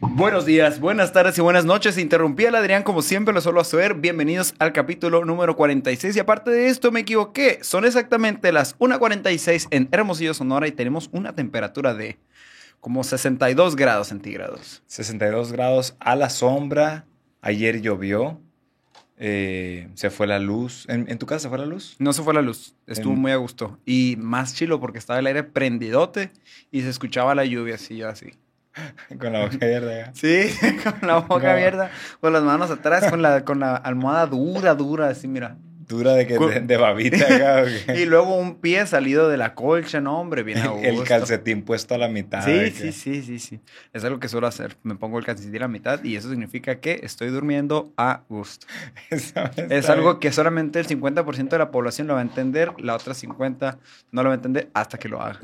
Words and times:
Buenos 0.00 0.44
días, 0.44 0.80
buenas 0.80 1.12
tardes 1.12 1.38
y 1.38 1.40
buenas 1.40 1.64
noches. 1.64 1.98
Interrumpí 1.98 2.44
al 2.46 2.54
Adrián 2.56 2.82
como 2.82 3.00
siempre 3.00 3.32
lo 3.32 3.40
suelo 3.40 3.60
hacer. 3.60 3.94
Bienvenidos 3.94 4.54
al 4.58 4.72
capítulo 4.72 5.24
número 5.24 5.56
46. 5.56 6.16
Y 6.16 6.18
aparte 6.18 6.50
de 6.50 6.68
esto 6.68 6.90
me 6.90 7.00
equivoqué. 7.00 7.60
Son 7.62 7.84
exactamente 7.84 8.52
las 8.52 8.76
1.46 8.78 9.68
en 9.70 9.88
Hermosillo, 9.92 10.34
Sonora 10.34 10.66
y 10.66 10.72
tenemos 10.72 11.08
una 11.12 11.34
temperatura 11.34 11.94
de 11.94 12.18
como 12.80 13.04
62 13.04 13.76
grados 13.76 14.08
centígrados. 14.08 14.82
62 14.86 15.52
grados 15.52 15.94
a 16.00 16.16
la 16.16 16.28
sombra. 16.28 17.06
Ayer 17.40 17.80
llovió. 17.80 18.40
eh, 19.16 19.88
se 19.94 20.10
fue 20.10 20.26
la 20.26 20.40
luz. 20.40 20.86
¿En, 20.88 21.08
en 21.08 21.18
tu 21.18 21.26
casa 21.26 21.40
se 21.44 21.48
fue 21.48 21.58
la 21.58 21.66
luz? 21.66 21.94
No 22.00 22.12
se 22.12 22.22
fue 22.22 22.34
la 22.34 22.42
luz, 22.42 22.74
estuvo 22.88 23.12
En- 23.12 23.20
muy 23.20 23.30
a 23.30 23.36
gusto. 23.36 23.78
Y 23.86 24.16
más 24.18 24.54
chilo 24.54 24.80
porque 24.80 24.98
estaba 24.98 25.20
el 25.20 25.26
aire 25.28 25.44
prendidote 25.44 26.32
y 26.72 26.82
se 26.82 26.90
escuchaba 26.90 27.34
la 27.36 27.44
lluvia 27.44 27.76
así, 27.76 28.02
así. 28.02 28.32
Con 29.18 29.32
la 29.32 29.40
boca 29.46 29.56
abierta. 29.64 30.10
Sí, 30.14 30.48
con 31.00 31.08
la 31.08 31.18
boca 31.18 31.44
No. 31.44 31.50
abierta, 31.50 31.90
con 32.20 32.32
las 32.32 32.42
manos 32.42 32.70
atrás, 32.70 33.08
con 33.10 33.22
la, 33.22 33.44
con 33.44 33.60
la 33.60 33.76
almohada 33.76 34.26
dura, 34.26 34.74
dura, 34.74 35.08
así, 35.08 35.28
mira. 35.28 35.56
Dura 35.86 36.14
de, 36.14 36.26
que, 36.26 36.38
de, 36.38 36.60
de 36.60 36.76
babita 36.78 37.26
acá. 37.26 37.64
Y 37.94 38.06
luego 38.06 38.36
un 38.36 38.54
pie 38.54 38.86
salido 38.86 39.28
de 39.28 39.36
la 39.36 39.54
colcha, 39.54 40.00
no, 40.00 40.18
hombre, 40.18 40.42
bien 40.42 40.56
a 40.58 40.72
El 40.80 41.04
calcetín 41.04 41.62
puesto 41.62 41.94
a 41.94 41.98
la 41.98 42.08
mitad. 42.08 42.42
Sí, 42.42 42.70
sí, 42.70 42.82
que- 42.84 42.92
sí, 42.92 43.22
sí, 43.22 43.38
sí. 43.38 43.60
Es 43.92 44.02
algo 44.02 44.18
que 44.18 44.28
suelo 44.28 44.46
hacer. 44.46 44.78
Me 44.82 44.94
pongo 44.94 45.18
el 45.18 45.26
calcetín 45.26 45.56
a 45.56 45.60
la 45.60 45.68
mitad 45.68 46.02
y 46.02 46.16
eso 46.16 46.30
significa 46.30 46.76
que 46.80 47.00
estoy 47.02 47.28
durmiendo 47.28 47.92
a 47.98 48.22
gusto. 48.30 48.66
Eso 49.10 49.34
Es 49.68 49.90
algo 49.90 50.12
bien. 50.14 50.20
que 50.20 50.32
solamente 50.32 50.80
el 50.80 50.86
50% 50.86 51.48
de 51.50 51.58
la 51.58 51.70
población 51.70 52.06
lo 52.06 52.14
va 52.14 52.20
a 52.20 52.22
entender, 52.22 52.72
la 52.78 52.94
otra 52.96 53.12
50% 53.12 53.76
no 54.10 54.22
lo 54.22 54.30
va 54.30 54.34
a 54.34 54.36
entender 54.36 54.70
hasta 54.72 54.96
que 54.96 55.10
lo 55.10 55.20
haga. 55.20 55.38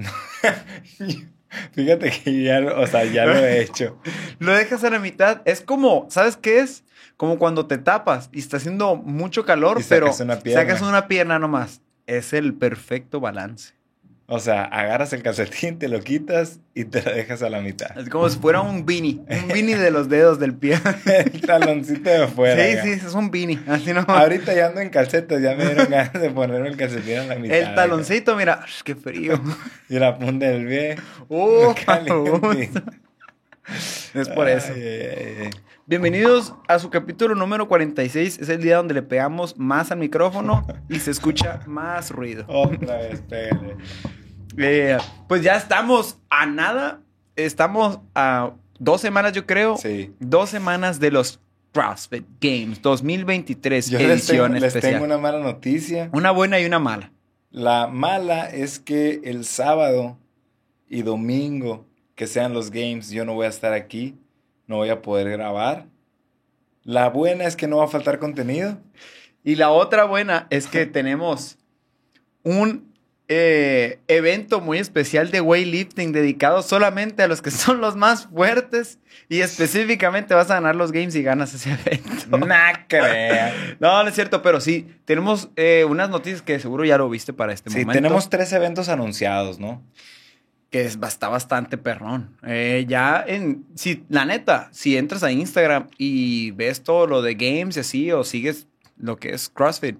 Fíjate 1.72 2.10
que 2.10 2.42
ya, 2.42 2.60
lo- 2.60 2.80
o 2.80 2.86
sea, 2.86 3.04
ya 3.04 3.27
lo 3.27 3.34
he 3.34 3.60
hecho. 3.62 3.98
Lo 4.38 4.52
dejas 4.52 4.84
a 4.84 4.91
la 4.91 4.98
mitad. 4.98 5.42
Es 5.45 5.60
como, 5.60 6.06
¿sabes 6.10 6.36
qué 6.36 6.60
es? 6.60 6.84
Como 7.16 7.38
cuando 7.38 7.66
te 7.66 7.77
tapas 7.78 8.30
y 8.33 8.38
está 8.38 8.56
haciendo 8.58 8.97
mucho 8.97 9.44
calor, 9.44 9.78
Y 9.78 9.83
sacas 9.83 10.16
pero 10.19 10.25
una 10.25 10.38
pierna. 10.41 10.62
sacas 10.62 10.83
una 10.83 11.08
pierna 11.08 11.38
nomás. 11.38 11.80
Es 12.06 12.33
el 12.33 12.55
perfecto 12.55 13.20
balance. 13.20 13.75
O 14.33 14.39
sea, 14.39 14.62
agarras 14.62 15.12
el 15.12 15.25
calcetín, 15.25 15.81
te 15.81 15.89
lo 15.89 15.98
quitas 15.98 16.61
y 16.73 16.84
te 16.84 17.03
lo 17.03 17.11
dejas 17.11 17.42
a 17.42 17.50
la 17.50 17.61
mitad. 17.61 17.98
Es 17.98 18.09
como 18.09 18.31
si 18.31 18.39
fuera 18.39 18.61
un 18.61 18.87
beanie. 18.87 19.19
Un 19.28 19.48
beanie 19.53 19.77
de 19.77 19.91
los 19.91 20.09
dedos 20.09 20.39
del 20.39 20.55
pie. 20.55 20.78
El 21.05 21.41
taloncito 21.41 22.09
de 22.09 22.22
afuera. 22.22 22.64
sí, 22.64 22.70
acá. 22.70 22.83
sí, 22.84 23.06
es 23.09 23.14
un 23.14 23.33
beanie. 23.33 23.59
Así 23.67 23.92
nomás. 23.92 24.09
Ahorita 24.11 24.55
ya 24.55 24.67
ando 24.67 24.83
en 24.83 24.91
calcetas, 24.91 25.42
ya 25.42 25.56
me 25.56 25.64
dieron 25.64 25.91
ganas 25.91 26.12
de 26.12 26.31
ponerme 26.31 26.69
el 26.69 26.77
calcetín 26.77 27.19
a 27.19 27.25
la 27.25 27.34
mitad. 27.34 27.56
El 27.56 27.64
acá. 27.64 27.75
taloncito, 27.75 28.37
mira, 28.37 28.64
qué 28.84 28.95
frío. 28.95 29.34
Y 29.89 29.98
la 29.98 30.17
punta 30.17 30.47
del 30.47 30.65
pie. 30.65 30.97
Uh, 31.28 31.75
caliente. 31.84 32.83
es 34.15 34.28
por 34.28 34.48
eso. 34.48 34.72
Ay, 34.72 34.83
ay, 34.83 35.34
ay. 35.47 35.50
Bienvenidos 35.87 36.55
a 36.69 36.78
su 36.78 36.89
capítulo 36.89 37.34
número 37.34 37.67
46. 37.67 38.39
Es 38.39 38.48
el 38.48 38.62
día 38.62 38.77
donde 38.77 38.94
le 38.94 39.03
pegamos 39.03 39.59
más 39.59 39.91
al 39.91 39.98
micrófono 39.98 40.65
y 40.89 41.00
se 41.00 41.11
escucha 41.11 41.62
más 41.67 42.12
ruido. 42.12 42.44
Otra 42.47 42.98
vez, 42.98 43.22
pégale. 43.22 43.75
Eh, 44.62 44.98
pues 45.27 45.42
ya 45.42 45.56
estamos 45.56 46.19
a 46.28 46.47
nada. 46.47 47.00
Estamos 47.36 48.00
a 48.14 48.53
dos 48.78 49.00
semanas, 49.00 49.33
yo 49.33 49.47
creo. 49.47 49.77
Sí. 49.77 50.14
Dos 50.20 50.50
semanas 50.50 51.00
de 51.00 51.11
los 51.11 51.41
CrossFit 51.72 52.27
Games 52.41 52.83
2023 52.83 53.91
Yo 53.91 53.98
les 53.98 54.27
tengo, 54.27 54.44
edición 54.44 54.53
les 54.55 54.64
especial. 54.64 54.94
tengo 54.94 55.05
una 55.06 55.19
mala 55.19 55.38
noticia. 55.38 56.11
Una 56.12 56.31
buena 56.31 56.61
y 56.61 56.66
una 56.66 56.78
mala. 56.78 57.12
La 57.50 57.86
mala 57.86 58.50
es 58.50 58.78
que 58.78 59.22
el 59.25 59.44
sábado 59.44 60.19
y 60.88 61.03
domingo, 61.03 61.86
que 62.14 62.27
sean 62.27 62.53
los 62.53 62.70
games, 62.70 63.11
yo 63.11 63.25
no 63.25 63.34
voy 63.34 63.47
a 63.47 63.48
estar 63.48 63.72
aquí, 63.72 64.16
no 64.66 64.77
voy 64.77 64.91
a 64.91 65.03
poder 65.03 65.31
grabar. 65.31 65.86
La 66.84 67.08
buena 67.08 67.44
es 67.44 67.56
que 67.56 67.66
no 67.66 67.78
va 67.78 67.84
a 67.84 67.88
faltar 67.88 68.19
contenido. 68.19 68.78
Y 69.42 69.56
la 69.56 69.70
otra 69.70 70.05
buena 70.05 70.47
es 70.50 70.66
que 70.66 70.86
tenemos 70.86 71.58
un 72.42 72.90
eh, 73.32 74.00
evento 74.08 74.60
muy 74.60 74.78
especial 74.78 75.30
de 75.30 75.41
weightlifting 75.41 76.10
dedicado 76.10 76.62
solamente 76.62 77.22
a 77.22 77.28
los 77.28 77.41
que 77.41 77.50
son 77.52 77.80
los 77.80 77.94
más 77.94 78.26
fuertes 78.26 78.98
y 79.28 79.41
específicamente 79.41 80.34
vas 80.34 80.50
a 80.50 80.54
ganar 80.54 80.74
los 80.74 80.91
games 80.91 81.14
y 81.14 81.22
ganas 81.22 81.54
ese 81.54 81.70
evento. 81.86 82.36
Nah. 82.38 82.72
No, 83.78 84.02
no 84.02 84.08
es 84.08 84.14
cierto, 84.16 84.42
pero 84.42 84.60
sí, 84.60 84.88
tenemos 85.04 85.48
eh, 85.54 85.86
unas 85.88 86.10
noticias 86.10 86.42
que 86.42 86.58
seguro 86.58 86.84
ya 86.84 86.98
lo 86.98 87.08
viste 87.08 87.32
para 87.32 87.52
este 87.52 87.70
Sí, 87.70 87.78
momento. 87.78 87.92
tenemos 87.92 88.28
tres 88.28 88.52
eventos 88.52 88.88
anunciados, 88.88 89.60
¿no? 89.60 89.80
que 90.70 90.82
es, 90.82 90.98
está 91.02 91.28
bastante 91.28 91.78
perrón. 91.78 92.36
Eh, 92.44 92.84
ya 92.88 93.24
en, 93.26 93.64
si, 93.74 94.04
la 94.08 94.24
neta, 94.24 94.68
si 94.72 94.97
entras 94.97 95.22
a 95.22 95.30
Instagram 95.32 95.88
y 95.98 96.50
ves 96.52 96.82
todo 96.82 97.06
lo 97.06 97.22
de 97.22 97.34
games 97.34 97.76
y 97.76 97.80
así, 97.80 98.12
o 98.12 98.24
sigues 98.24 98.66
lo 98.97 99.16
que 99.16 99.34
es 99.34 99.48
CrossFit, 99.48 99.98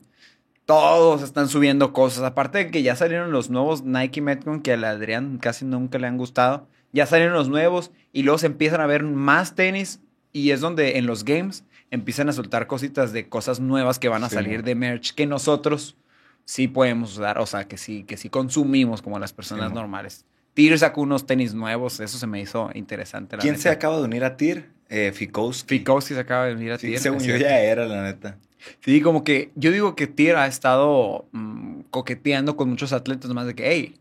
todos 0.70 1.22
están 1.22 1.48
subiendo 1.48 1.92
cosas. 1.92 2.22
Aparte 2.22 2.58
de 2.58 2.70
que 2.70 2.82
ya 2.82 2.94
salieron 2.94 3.32
los 3.32 3.50
nuevos 3.50 3.82
Nike 3.82 4.20
Metcon 4.20 4.60
que 4.62 4.72
al 4.75 4.84
Adrián 4.84 5.38
casi 5.38 5.64
nunca 5.64 5.98
le 5.98 6.06
han 6.06 6.16
gustado. 6.16 6.69
Ya 6.92 7.06
salieron 7.06 7.34
los 7.34 7.48
nuevos 7.48 7.91
y 8.12 8.22
luego 8.22 8.38
se 8.38 8.47
empiezan 8.47 8.80
a 8.80 8.86
ver 8.86 9.03
más 9.03 9.56
tenis 9.56 10.00
y 10.32 10.53
es 10.53 10.60
donde 10.60 10.98
en 10.98 11.06
los 11.06 11.25
games 11.25 11.64
empiezan 11.91 12.28
a 12.28 12.32
soltar 12.32 12.69
cositas 12.69 13.12
de 13.12 13.28
cosas 13.28 13.59
nuevas 13.59 13.98
que 13.98 14.09
van 14.09 14.22
a 14.22 14.28
Sí, 14.28 14.36
salir 14.36 14.62
de 14.62 14.76
merch 14.76 15.12
que 15.14 15.26
nosotros 15.26 15.97
sí 16.44 16.69
podemos 16.69 17.16
usar, 17.19 17.38
o 17.41 17.47
sea, 17.47 17.66
que 17.66 17.76
sí, 17.76 18.04
que 18.04 18.16
sí 18.16 18.28
consumimos 18.28 19.03
como 19.03 19.19
las 19.19 19.32
personas 19.32 19.72
normales. 19.72 20.25
Tir 20.54 20.78
sacó 20.78 21.00
unos 21.00 21.26
tenis 21.26 21.53
nuevos, 21.53 21.98
eso 21.98 22.16
se 22.16 22.26
me 22.28 22.41
hizo 22.41 22.70
interesante. 22.75 23.36
La 23.36 23.42
¿Quién 23.42 23.54
neta. 23.54 23.62
se 23.64 23.69
acaba 23.70 23.97
de 23.98 24.04
unir 24.04 24.22
a 24.25 24.36
TIR? 24.36 24.70
Eh, 24.88 25.10
Fikowski. 25.12 25.78
Fikowski 25.78 26.14
se 26.14 26.20
acaba 26.20 26.47
de 26.47 26.54
venir 26.54 26.72
a 26.72 26.78
Sí, 26.78 26.88
Tir. 26.88 26.98
según 27.00 27.20
yo 27.20 27.36
ya 27.36 27.59
era, 27.60 27.86
la 27.86 28.03
neta. 28.04 28.38
Sí, 28.81 29.00
como 29.00 29.25
que 29.25 29.50
yo 29.54 29.71
digo 29.71 29.94
que 29.94 30.06
Tir 30.06 30.37
ha 30.37 30.47
estado 30.47 31.26
mm, 31.32 31.82
coqueteando 31.91 32.56
con 32.56 32.69
muchos 32.69 32.93
atletas 32.93 33.31
más 33.32 33.47
de 33.47 33.54
que, 33.54 33.71
hey, 33.71 34.00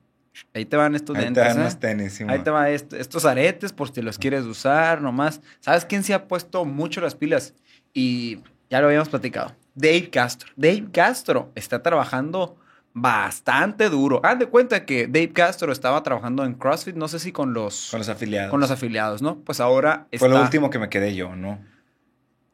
ahí 0.54 0.66
te 0.66 0.78
van 0.78 0.96
estos 0.96 1.16
Ahí 1.16 1.22
te 1.24 1.26
lentes, 1.28 1.56
dan 1.56 1.68
¿eh? 1.68 1.76
tenis, 1.80 2.14
sí, 2.14 2.24
Ahí 2.28 2.40
te 2.40 2.50
van 2.50 2.68
estos 2.68 3.26
aretes 3.26 3.74
por 3.74 3.92
si 3.92 4.02
los 4.02 4.18
quieres 4.18 4.44
usar 4.46 5.02
nomás. 5.02 5.42
¿Sabes 5.60 5.86
quién 5.86 6.04
se 6.04 6.14
ha 6.14 6.28
puesto 6.28 6.66
mucho 6.66 7.02
las 7.02 7.16
pilas? 7.16 7.54
Y 7.94 8.40
ya 8.70 8.80
lo 8.82 8.88
habíamos 8.88 9.10
platicado. 9.10 9.56
Dave 9.76 10.10
Castro. 10.10 10.50
Dave 10.56 10.88
Castro 10.92 11.52
está 11.56 11.82
trabajando 11.82 12.58
bastante 12.94 13.90
duro. 13.90 14.20
Haz 14.24 14.40
de 14.40 14.48
cuenta 14.48 14.86
que 14.86 15.08
Dave 15.08 15.32
Castro 15.32 15.72
estaba 15.72 16.04
trabajando 16.04 16.44
en 16.44 16.54
CrossFit, 16.54 16.96
no 16.96 17.08
sé 17.08 17.20
si 17.20 17.32
con 17.32 17.54
los, 17.54 17.90
Con 17.92 18.00
los 18.00 18.10
afiliados. 18.10 18.52
con 18.52 18.60
los 18.60 18.72
afiliados, 18.72 19.22
¿no? 19.22 19.38
Pues 19.40 19.60
ahora 19.60 20.08
Fue 20.18 20.28
lo 20.28 20.42
último 20.42 20.70
que 20.70 20.80
me 20.80 20.90
quedé 20.90 21.16
yo, 21.16 21.36
¿no? 21.36 21.60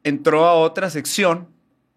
entró 0.04 0.46
a 0.46 0.54
otra 0.54 0.88
sección, 0.88 1.48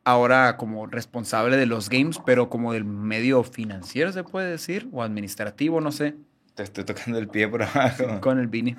ahora 0.09 0.57
como 0.57 0.85
responsable 0.87 1.57
de 1.57 1.65
los 1.65 1.89
games, 1.89 2.19
pero 2.25 2.49
como 2.49 2.73
del 2.73 2.85
medio 2.85 3.43
financiero, 3.43 4.11
se 4.11 4.23
puede 4.23 4.49
decir, 4.51 4.87
o 4.91 5.03
administrativo, 5.03 5.81
no 5.81 5.91
sé. 5.91 6.15
Te 6.55 6.63
estoy 6.63 6.83
tocando 6.83 7.17
el 7.19 7.27
pie 7.27 7.47
por 7.47 7.63
abajo. 7.63 8.03
con 8.21 8.39
el 8.39 8.47
Vini. 8.47 8.75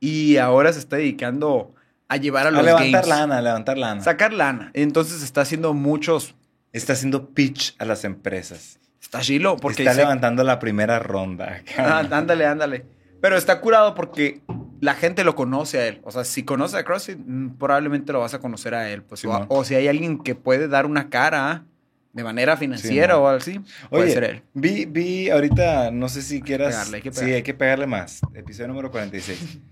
Y 0.00 0.36
ahora 0.36 0.72
se 0.72 0.78
está 0.78 0.96
dedicando 0.96 1.74
a 2.08 2.16
llevar 2.18 2.46
a 2.46 2.48
A 2.48 2.52
los 2.52 2.64
levantar 2.64 2.90
games. 3.02 3.08
lana, 3.08 3.38
a 3.38 3.42
levantar 3.42 3.78
lana. 3.78 4.00
Sacar 4.02 4.32
lana. 4.32 4.70
Entonces 4.74 5.22
está 5.22 5.40
haciendo 5.40 5.72
muchos. 5.74 6.34
Está 6.72 6.92
haciendo 6.92 7.30
pitch 7.30 7.74
a 7.78 7.84
las 7.86 8.04
empresas. 8.04 8.78
Está 9.00 9.20
chilo 9.20 9.56
porque 9.56 9.82
está 9.82 9.92
dice- 9.92 10.02
levantando 10.02 10.44
la 10.44 10.58
primera 10.58 10.98
ronda. 10.98 11.62
Ah, 11.78 12.04
ándale, 12.10 12.44
ándale. 12.46 12.84
Pero 13.20 13.36
está 13.36 13.60
curado 13.60 13.94
porque 13.94 14.42
la 14.80 14.94
gente 14.94 15.24
lo 15.24 15.34
conoce 15.34 15.78
a 15.78 15.86
él. 15.88 16.00
O 16.04 16.10
sea, 16.10 16.24
si 16.24 16.42
conoce 16.44 16.76
a 16.76 16.84
CrossFit, 16.84 17.18
mm, 17.18 17.56
probablemente 17.58 18.12
lo 18.12 18.20
vas 18.20 18.34
a 18.34 18.38
conocer 18.38 18.74
a 18.74 18.90
él. 18.90 19.02
Pues, 19.02 19.20
Sí, 19.20 19.28
o, 19.30 19.64
si 19.64 19.74
hay 19.74 19.88
alguien 19.88 20.18
que 20.18 20.34
puede 20.34 20.68
dar 20.68 20.86
una 20.86 21.08
cara 21.10 21.64
de 22.12 22.24
manera 22.24 22.56
financiera 22.56 23.18
o 23.18 23.26
algo 23.26 23.38
así, 23.42 23.60
puede 23.90 24.04
Oye, 24.04 24.12
ser 24.12 24.24
él. 24.24 24.42
vi, 24.54 24.86
vi 24.86 25.28
ahorita, 25.30 25.90
no 25.90 26.08
sé 26.08 26.22
si 26.22 26.40
quieras. 26.40 26.74
pegarle, 26.74 26.96
hay 26.96 27.02
que 27.02 27.10
Sí, 27.10 27.14
pegarle. 27.16 27.34
hay 27.36 27.42
que 27.42 27.54
pegarle 27.54 27.86
más. 27.86 28.20
Episodio 28.34 28.68
número 28.68 28.90
46. 28.90 29.58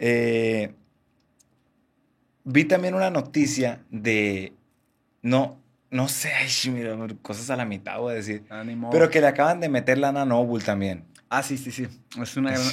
Eh, 0.00 0.72
vi 2.44 2.64
también 2.64 2.94
una 2.94 3.10
noticia 3.10 3.80
de. 3.90 4.52
No, 5.22 5.58
no 5.90 6.06
sé, 6.06 6.32
ay, 6.32 6.48
sí, 6.48 6.70
mira, 6.70 6.96
cosas 7.20 7.50
a 7.50 7.56
la 7.56 7.64
mitad 7.64 7.98
voy 7.98 8.12
a 8.12 8.14
decir. 8.14 8.44
Pero 8.92 9.10
que 9.10 9.20
le 9.20 9.26
acaban 9.26 9.58
de 9.58 9.68
meter 9.68 9.98
lana 9.98 10.22
a 10.22 10.24
Noble 10.24 10.62
también. 10.64 11.04
Ah, 11.28 11.42
sí, 11.42 11.58
sí, 11.58 11.72
sí. 11.72 11.88
Es 12.22 12.36
una 12.36 12.52
gran... 12.52 12.64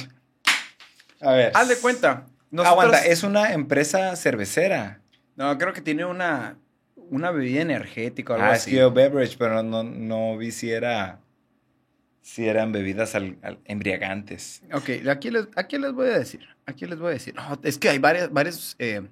A 1.26 1.32
ver. 1.32 1.52
Haz 1.54 1.68
de 1.68 1.76
cuenta. 1.76 2.26
Nosotros... 2.50 2.84
Aguanta, 2.84 3.06
es 3.06 3.22
una 3.22 3.52
empresa 3.52 4.14
cervecera. 4.16 5.00
No, 5.34 5.56
creo 5.58 5.72
que 5.72 5.80
tiene 5.80 6.04
una, 6.04 6.56
una 6.94 7.30
bebida 7.30 7.60
energética 7.62 8.32
o 8.32 8.36
algo 8.36 8.48
Ah, 8.48 8.52
así. 8.52 8.70
es 8.70 8.76
que 8.76 8.88
beverage, 8.90 9.36
pero 9.38 9.62
no, 9.62 9.82
no 9.82 10.36
vi 10.36 10.50
si 10.52 10.70
era. 10.70 11.20
Si 12.22 12.48
eran 12.48 12.72
bebidas 12.72 13.14
al- 13.14 13.36
al- 13.42 13.60
embriagantes. 13.66 14.62
Ok, 14.72 15.06
aquí 15.08 15.30
les, 15.30 15.46
aquí 15.54 15.78
les 15.78 15.92
voy 15.92 16.08
a 16.08 16.18
decir. 16.18 16.40
Aquí 16.66 16.84
les 16.86 16.98
voy 16.98 17.10
a 17.10 17.12
decir. 17.12 17.34
No, 17.36 17.58
es 17.62 17.78
que 17.78 17.88
hay 17.88 17.98
varias, 17.98 18.32
varias 18.32 18.74
eh, 18.80 19.02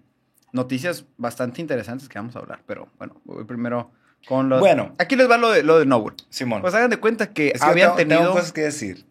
noticias 0.53 1.05
bastante 1.17 1.61
interesantes 1.61 2.09
que 2.09 2.19
vamos 2.19 2.35
a 2.35 2.41
hablar. 2.41 2.63
Pero 2.67 2.89
bueno, 2.99 3.21
voy 3.25 3.45
primero 3.45 3.93
con 4.27 4.49
los. 4.49 4.59
Bueno. 4.59 4.97
Aquí 4.99 5.15
les 5.15 5.31
va 5.31 5.37
lo 5.39 5.51
de, 5.53 5.63
lo 5.63 5.79
de 5.79 5.87
Noble. 5.87 6.17
Simón. 6.29 6.61
Pues 6.61 6.75
hagan 6.75 6.91
de 6.91 6.97
cuenta 6.97 7.33
que 7.33 7.49
es 7.55 7.61
que 7.61 7.67
habían 7.67 7.95
tengo, 7.95 8.09
tengo 8.09 8.15
tenido. 8.23 8.33
cosas 8.33 8.53
que 8.53 8.63
decir. 8.63 9.05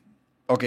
Ok. 0.47 0.65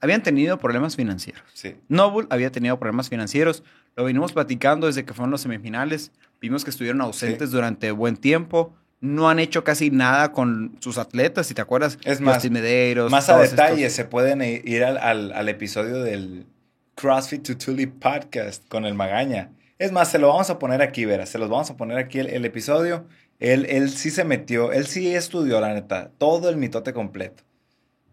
Habían 0.00 0.22
tenido 0.22 0.58
problemas 0.58 0.96
financieros. 0.96 1.42
Sí. 1.54 1.76
Noble 1.88 2.26
había 2.30 2.50
tenido 2.52 2.78
problemas 2.78 3.08
financieros. 3.08 3.62
Lo 3.96 4.04
venimos 4.04 4.32
platicando 4.32 4.86
desde 4.86 5.04
que 5.04 5.14
fueron 5.14 5.30
los 5.30 5.40
semifinales. 5.40 6.12
Vimos 6.40 6.64
que 6.64 6.70
estuvieron 6.70 7.00
ausentes 7.00 7.50
durante 7.50 7.90
buen 7.92 8.16
tiempo. 8.16 8.74
No 9.00 9.28
han 9.28 9.38
hecho 9.38 9.62
casi 9.64 9.90
nada 9.90 10.32
con 10.32 10.76
sus 10.80 10.98
atletas, 10.98 11.46
si 11.46 11.54
te 11.54 11.60
acuerdas. 11.62 11.98
Es 12.04 12.20
más, 12.20 12.42
Los 12.44 12.50
Medeiros. 12.52 13.10
Más 13.10 13.28
a 13.28 13.38
detalle, 13.38 13.82
estos. 13.86 13.92
se 13.96 14.04
pueden 14.04 14.42
ir 14.42 14.84
al, 14.84 14.98
al- 14.98 15.32
al 15.32 15.48
episodio 15.48 16.02
del 16.02 16.46
CrossFit 16.94 17.42
Tutuli 17.42 17.86
Podcast 17.86 18.66
con 18.68 18.84
el 18.86 18.94
Magaña. 18.94 19.50
Es 19.78 19.92
más, 19.92 20.10
se 20.10 20.18
lo 20.18 20.28
vamos 20.28 20.48
a 20.48 20.58
poner 20.58 20.80
aquí, 20.80 21.04
verás. 21.04 21.28
Se 21.28 21.38
los 21.38 21.50
vamos 21.50 21.70
a 21.70 21.76
poner 21.76 21.98
aquí 21.98 22.18
el, 22.18 22.28
el 22.28 22.44
episodio. 22.46 23.06
Él, 23.38 23.66
él 23.68 23.90
sí 23.90 24.10
se 24.10 24.24
metió, 24.24 24.72
él 24.72 24.86
sí 24.86 25.14
estudió, 25.14 25.60
la 25.60 25.74
neta, 25.74 26.10
todo 26.16 26.48
el 26.48 26.56
mitote 26.56 26.94
completo. 26.94 27.42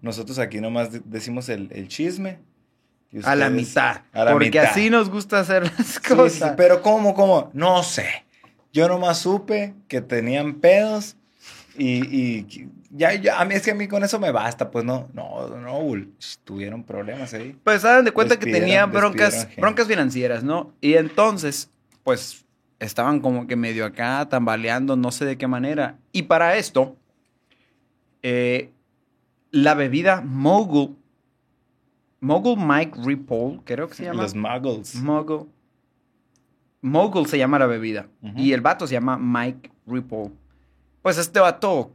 Nosotros 0.03 0.37
aquí 0.37 0.61
nomás 0.61 0.91
de- 0.91 1.01
decimos 1.05 1.49
el, 1.49 1.69
el 1.71 1.87
chisme. 1.87 2.37
y 3.11 3.17
A 3.25 3.35
la 3.35 3.47
ustedes- 3.47 3.51
mitad. 3.69 4.01
a 4.11 4.25
la 4.25 4.31
porque 4.33 4.49
mitad. 4.49 4.65
así 4.65 4.89
nos 4.91 5.09
gusta 5.09 5.39
hacer 5.39 5.63
las 5.63 5.75
Sí, 5.87 5.99
sí, 6.03 6.13
cosas. 6.15 6.49
sí, 6.49 6.53
pero 6.55 6.81
¿cómo, 6.83 7.15
cómo? 7.15 7.49
No 7.53 7.81
sé. 7.81 8.25
Yo 8.71 8.87
nomás 8.87 9.17
supe 9.19 9.73
que 9.87 10.01
tenían 10.01 10.55
pedos 10.55 11.15
y, 11.77 12.03
y 12.15 12.69
ya, 12.91 13.13
ya, 13.15 13.39
a 13.39 13.45
mí 13.45 13.55
es 13.55 13.63
que 13.63 13.71
a 13.71 13.75
mí 13.75 13.87
con 13.87 14.03
eso 14.03 14.19
me 14.19 14.31
basta, 14.31 14.69
pues 14.69 14.83
no, 14.85 15.09
no, 15.13 15.47
no, 15.47 16.05
tuvieron 16.43 16.83
problemas 16.83 17.33
ahí. 17.33 17.55
Pues 17.63 17.83
hagan 17.85 18.05
de 18.05 18.11
cuenta 18.11 18.37
que 18.37 18.51
tenían 18.51 18.91
broncas, 18.91 19.47
broncas 19.57 19.87
financieras, 19.87 20.43
¿no? 20.43 20.73
Y 20.81 20.95
entonces, 20.95 21.69
pues, 22.03 22.45
estaban 22.79 23.19
como 23.21 23.47
que 23.47 23.55
medio 23.55 23.85
acá, 23.85 24.27
tambaleando, 24.29 24.95
no 24.95 25.11
sé 25.11 25.25
de 25.25 25.37
qué 25.37 25.47
manera. 25.47 25.97
Y 26.11 26.23
para 26.23 26.57
esto, 26.57 26.95
eh, 28.21 28.69
la 29.53 29.75
bebida 29.75 30.21
Mogul, 30.21 30.97
Mogul 32.19 32.57
Mike 32.57 32.99
Ripoll, 33.05 33.61
creo 33.63 33.87
que 33.87 33.93
se 33.93 34.03
llama. 34.03 34.23
Los 34.23 34.33
muggles. 34.35 34.95
Mogul. 34.95 35.47
Mogul 36.81 37.27
se 37.27 37.37
llama 37.37 37.59
la 37.59 37.67
bebida. 37.67 38.07
Y 38.35 38.51
el 38.51 38.61
vato 38.61 38.87
se 38.87 38.93
llama 38.93 39.17
Mike 39.17 39.71
Ripoll. 39.85 40.31
Pues 41.01 41.17
este 41.17 41.39
vato 41.39 41.91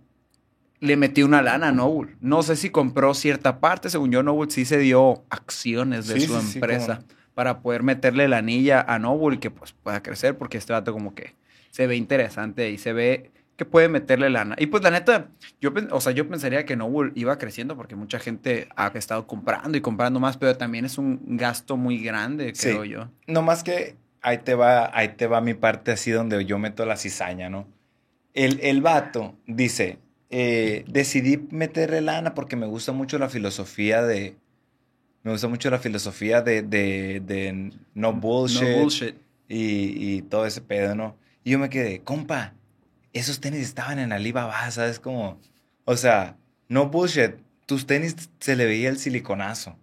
le 0.81 0.97
metió 0.97 1.27
una 1.27 1.43
lana 1.43 1.69
a 1.69 1.73
Noble. 1.73 2.17
No 2.21 2.43
sé 2.43 2.55
si 2.57 2.71
compró 2.71 3.13
cierta 3.13 3.59
parte. 3.59 3.91
Según 3.91 4.13
yo, 4.13 4.23
Noble 4.23 4.51
sí 4.51 4.65
se 4.65 4.79
dio 4.79 5.25
acciones 5.29 6.07
de 6.07 6.21
Sí, 6.21 6.27
su 6.27 6.41
sí, 6.41 6.47
sí, 6.47 6.59
empresa 6.59 7.03
para 7.35 7.61
poder 7.61 7.83
meterle 7.83 8.29
la 8.29 8.39
anilla 8.39 8.83
a 8.83 8.99
Noble 8.99 9.37
y 9.37 9.39
que 9.41 9.51
pues 9.51 9.73
pueda 9.73 10.03
crecer 10.03 10.39
porque 10.39 10.59
este 10.59 10.73
vato 10.73 10.93
como 10.93 11.15
que 11.15 11.35
se 11.71 11.87
ve 11.87 11.97
interesante 11.97 12.71
y 12.71 12.79
se 12.79 12.93
ve 12.93 13.33
que 13.59 13.65
puede 13.67 13.89
meterle 13.89 14.31
lana. 14.31 14.55
Y 14.59 14.67
pues 14.69 14.83
la 14.85 14.91
neta, 14.93 15.29
yo, 15.61 15.73
o 15.91 16.01
sea, 16.01 16.13
yo 16.13 16.29
pensaría 16.29 16.65
que 16.65 16.77
Noble 16.77 17.11
iba 17.17 17.37
creciendo 17.39 17.77
porque 17.77 17.97
mucha 17.97 18.21
gente 18.21 18.69
ha 18.77 18.87
estado 18.95 19.27
comprando 19.27 19.77
y 19.77 19.81
comprando 19.81 20.21
más, 20.21 20.37
pero 20.39 20.57
también 20.57 20.85
es 20.85 20.97
un 20.97 21.37
gasto 21.37 21.77
muy 21.77 21.99
grande, 21.99 22.53
Sí. 22.55 22.69
creo 22.69 22.85
yo. 22.85 23.11
No 23.27 23.43
más 23.43 23.65
que 23.65 23.97
ahí 24.23 24.39
te 24.39 24.55
va, 24.55 24.97
ahí 24.97 25.09
te 25.09 25.27
va 25.27 25.41
mi 25.41 25.55
parte 25.55 25.91
así 25.91 26.13
donde 26.13 26.45
yo 26.45 26.59
meto 26.61 26.87
la 26.87 26.97
cizaña, 26.97 27.51
¿no? 27.51 27.67
El, 28.33 28.61
el 28.63 28.81
vato 28.81 29.35
dice, 29.49 29.99
eh, 30.31 30.85
decidí 30.87 31.39
meterle 31.51 32.01
lana 32.01 32.35
porque 32.35 32.55
me 32.55 32.67
gusta 32.67 32.93
mucho 32.93 33.19
la 33.19 33.29
filosofía 33.29 34.03
de... 34.03 34.37
Me 35.25 35.33
gusta 35.33 35.49
mucho 35.49 35.69
la 35.69 35.81
filosofía 35.81 36.43
de, 36.43 36.63
de, 36.63 37.21
de 37.27 37.73
no 37.95 38.13
bullshit. 38.13 38.63
No 38.63 38.79
bullshit. 38.83 39.17
y, 39.49 40.15
y 40.15 40.23
todo 40.23 40.47
ese 40.47 40.61
pedo, 40.61 40.95
¿no? 40.95 41.17
Y 41.43 41.51
yo 41.51 41.59
me 41.59 41.69
quedé, 41.69 42.01
compa, 42.03 42.55
esos 43.19 43.41
tenis 43.41 43.61
estaban 43.63 43.99
en 43.99 44.13
Alibaba, 44.13 44.71
¿sabes? 44.71 45.01
Como, 45.01 45.39
o 45.85 45.97
sea, 45.97 46.37
no 46.69 46.89
bullshit, 46.89 47.33
tus 47.67 47.87
tenis 47.87 48.17
se 48.41 48.57
le 48.57 48.67
veía 48.67 48.89
el 48.89 48.99
siliconazo. 48.99 49.77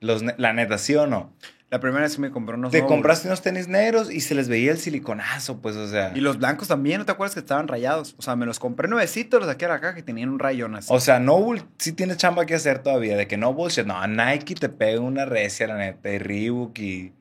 Los, 0.00 0.22
la 0.38 0.52
neta, 0.52 0.78
¿sí 0.78 0.94
o 0.94 1.06
no? 1.06 1.32
La 1.68 1.78
primera 1.78 2.02
vez 2.02 2.16
que 2.16 2.22
me 2.22 2.30
compré 2.32 2.56
unos 2.56 2.72
Te 2.72 2.84
compraste 2.84 3.28
unos 3.28 3.42
tenis 3.42 3.68
negros 3.68 4.10
y 4.12 4.22
se 4.22 4.34
les 4.34 4.48
veía 4.48 4.72
el 4.72 4.78
siliconazo, 4.78 5.60
pues, 5.60 5.76
o 5.76 5.86
sea. 5.88 6.10
Y 6.16 6.20
los 6.20 6.38
blancos 6.38 6.66
también, 6.66 6.98
¿no 6.98 7.04
te 7.04 7.12
acuerdas 7.12 7.34
que 7.34 7.40
estaban 7.40 7.68
rayados? 7.68 8.16
O 8.18 8.22
sea, 8.22 8.34
me 8.34 8.44
los 8.44 8.58
compré 8.58 8.88
nuevecitos, 8.88 9.38
los 9.38 9.48
saqué 9.48 9.66
de 9.66 9.72
la 9.72 9.80
caja 9.80 9.98
y 9.98 10.02
tenían 10.02 10.30
un 10.30 10.40
rayón 10.40 10.74
así. 10.74 10.88
O 10.90 10.98
sea, 10.98 11.20
no 11.20 11.38
bull- 11.38 11.64
sí 11.78 11.92
tienes 11.92 12.16
chamba 12.16 12.44
que 12.44 12.54
hacer 12.56 12.80
todavía, 12.80 13.16
de 13.16 13.28
que 13.28 13.36
no 13.36 13.54
bullshit. 13.54 13.86
No, 13.86 14.04
Nike 14.06 14.56
te 14.56 14.68
pega 14.68 15.00
una 15.00 15.26
recia, 15.26 15.68
la 15.68 15.76
neta, 15.76 16.10
y 16.10 16.18
Reebok 16.18 16.76
y, 16.80 17.12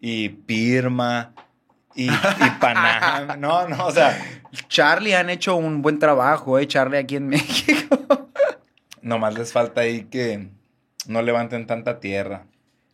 y 0.00 0.28
Pirma 0.30 1.34
y, 1.94 2.06
y 2.08 2.50
Panam. 2.60 3.38
No, 3.40 3.68
no, 3.68 3.86
o 3.86 3.90
sea, 3.92 4.18
Charlie 4.68 5.14
han 5.14 5.30
hecho 5.30 5.56
un 5.56 5.82
buen 5.82 5.98
trabajo, 5.98 6.58
¿eh? 6.58 6.66
Charlie 6.66 6.98
aquí 6.98 7.16
en 7.16 7.28
México. 7.28 8.28
nomás 9.02 9.34
les 9.38 9.52
falta 9.52 9.82
ahí 9.82 10.04
que 10.04 10.48
no 11.06 11.22
levanten 11.22 11.66
tanta 11.66 12.00
tierra. 12.00 12.44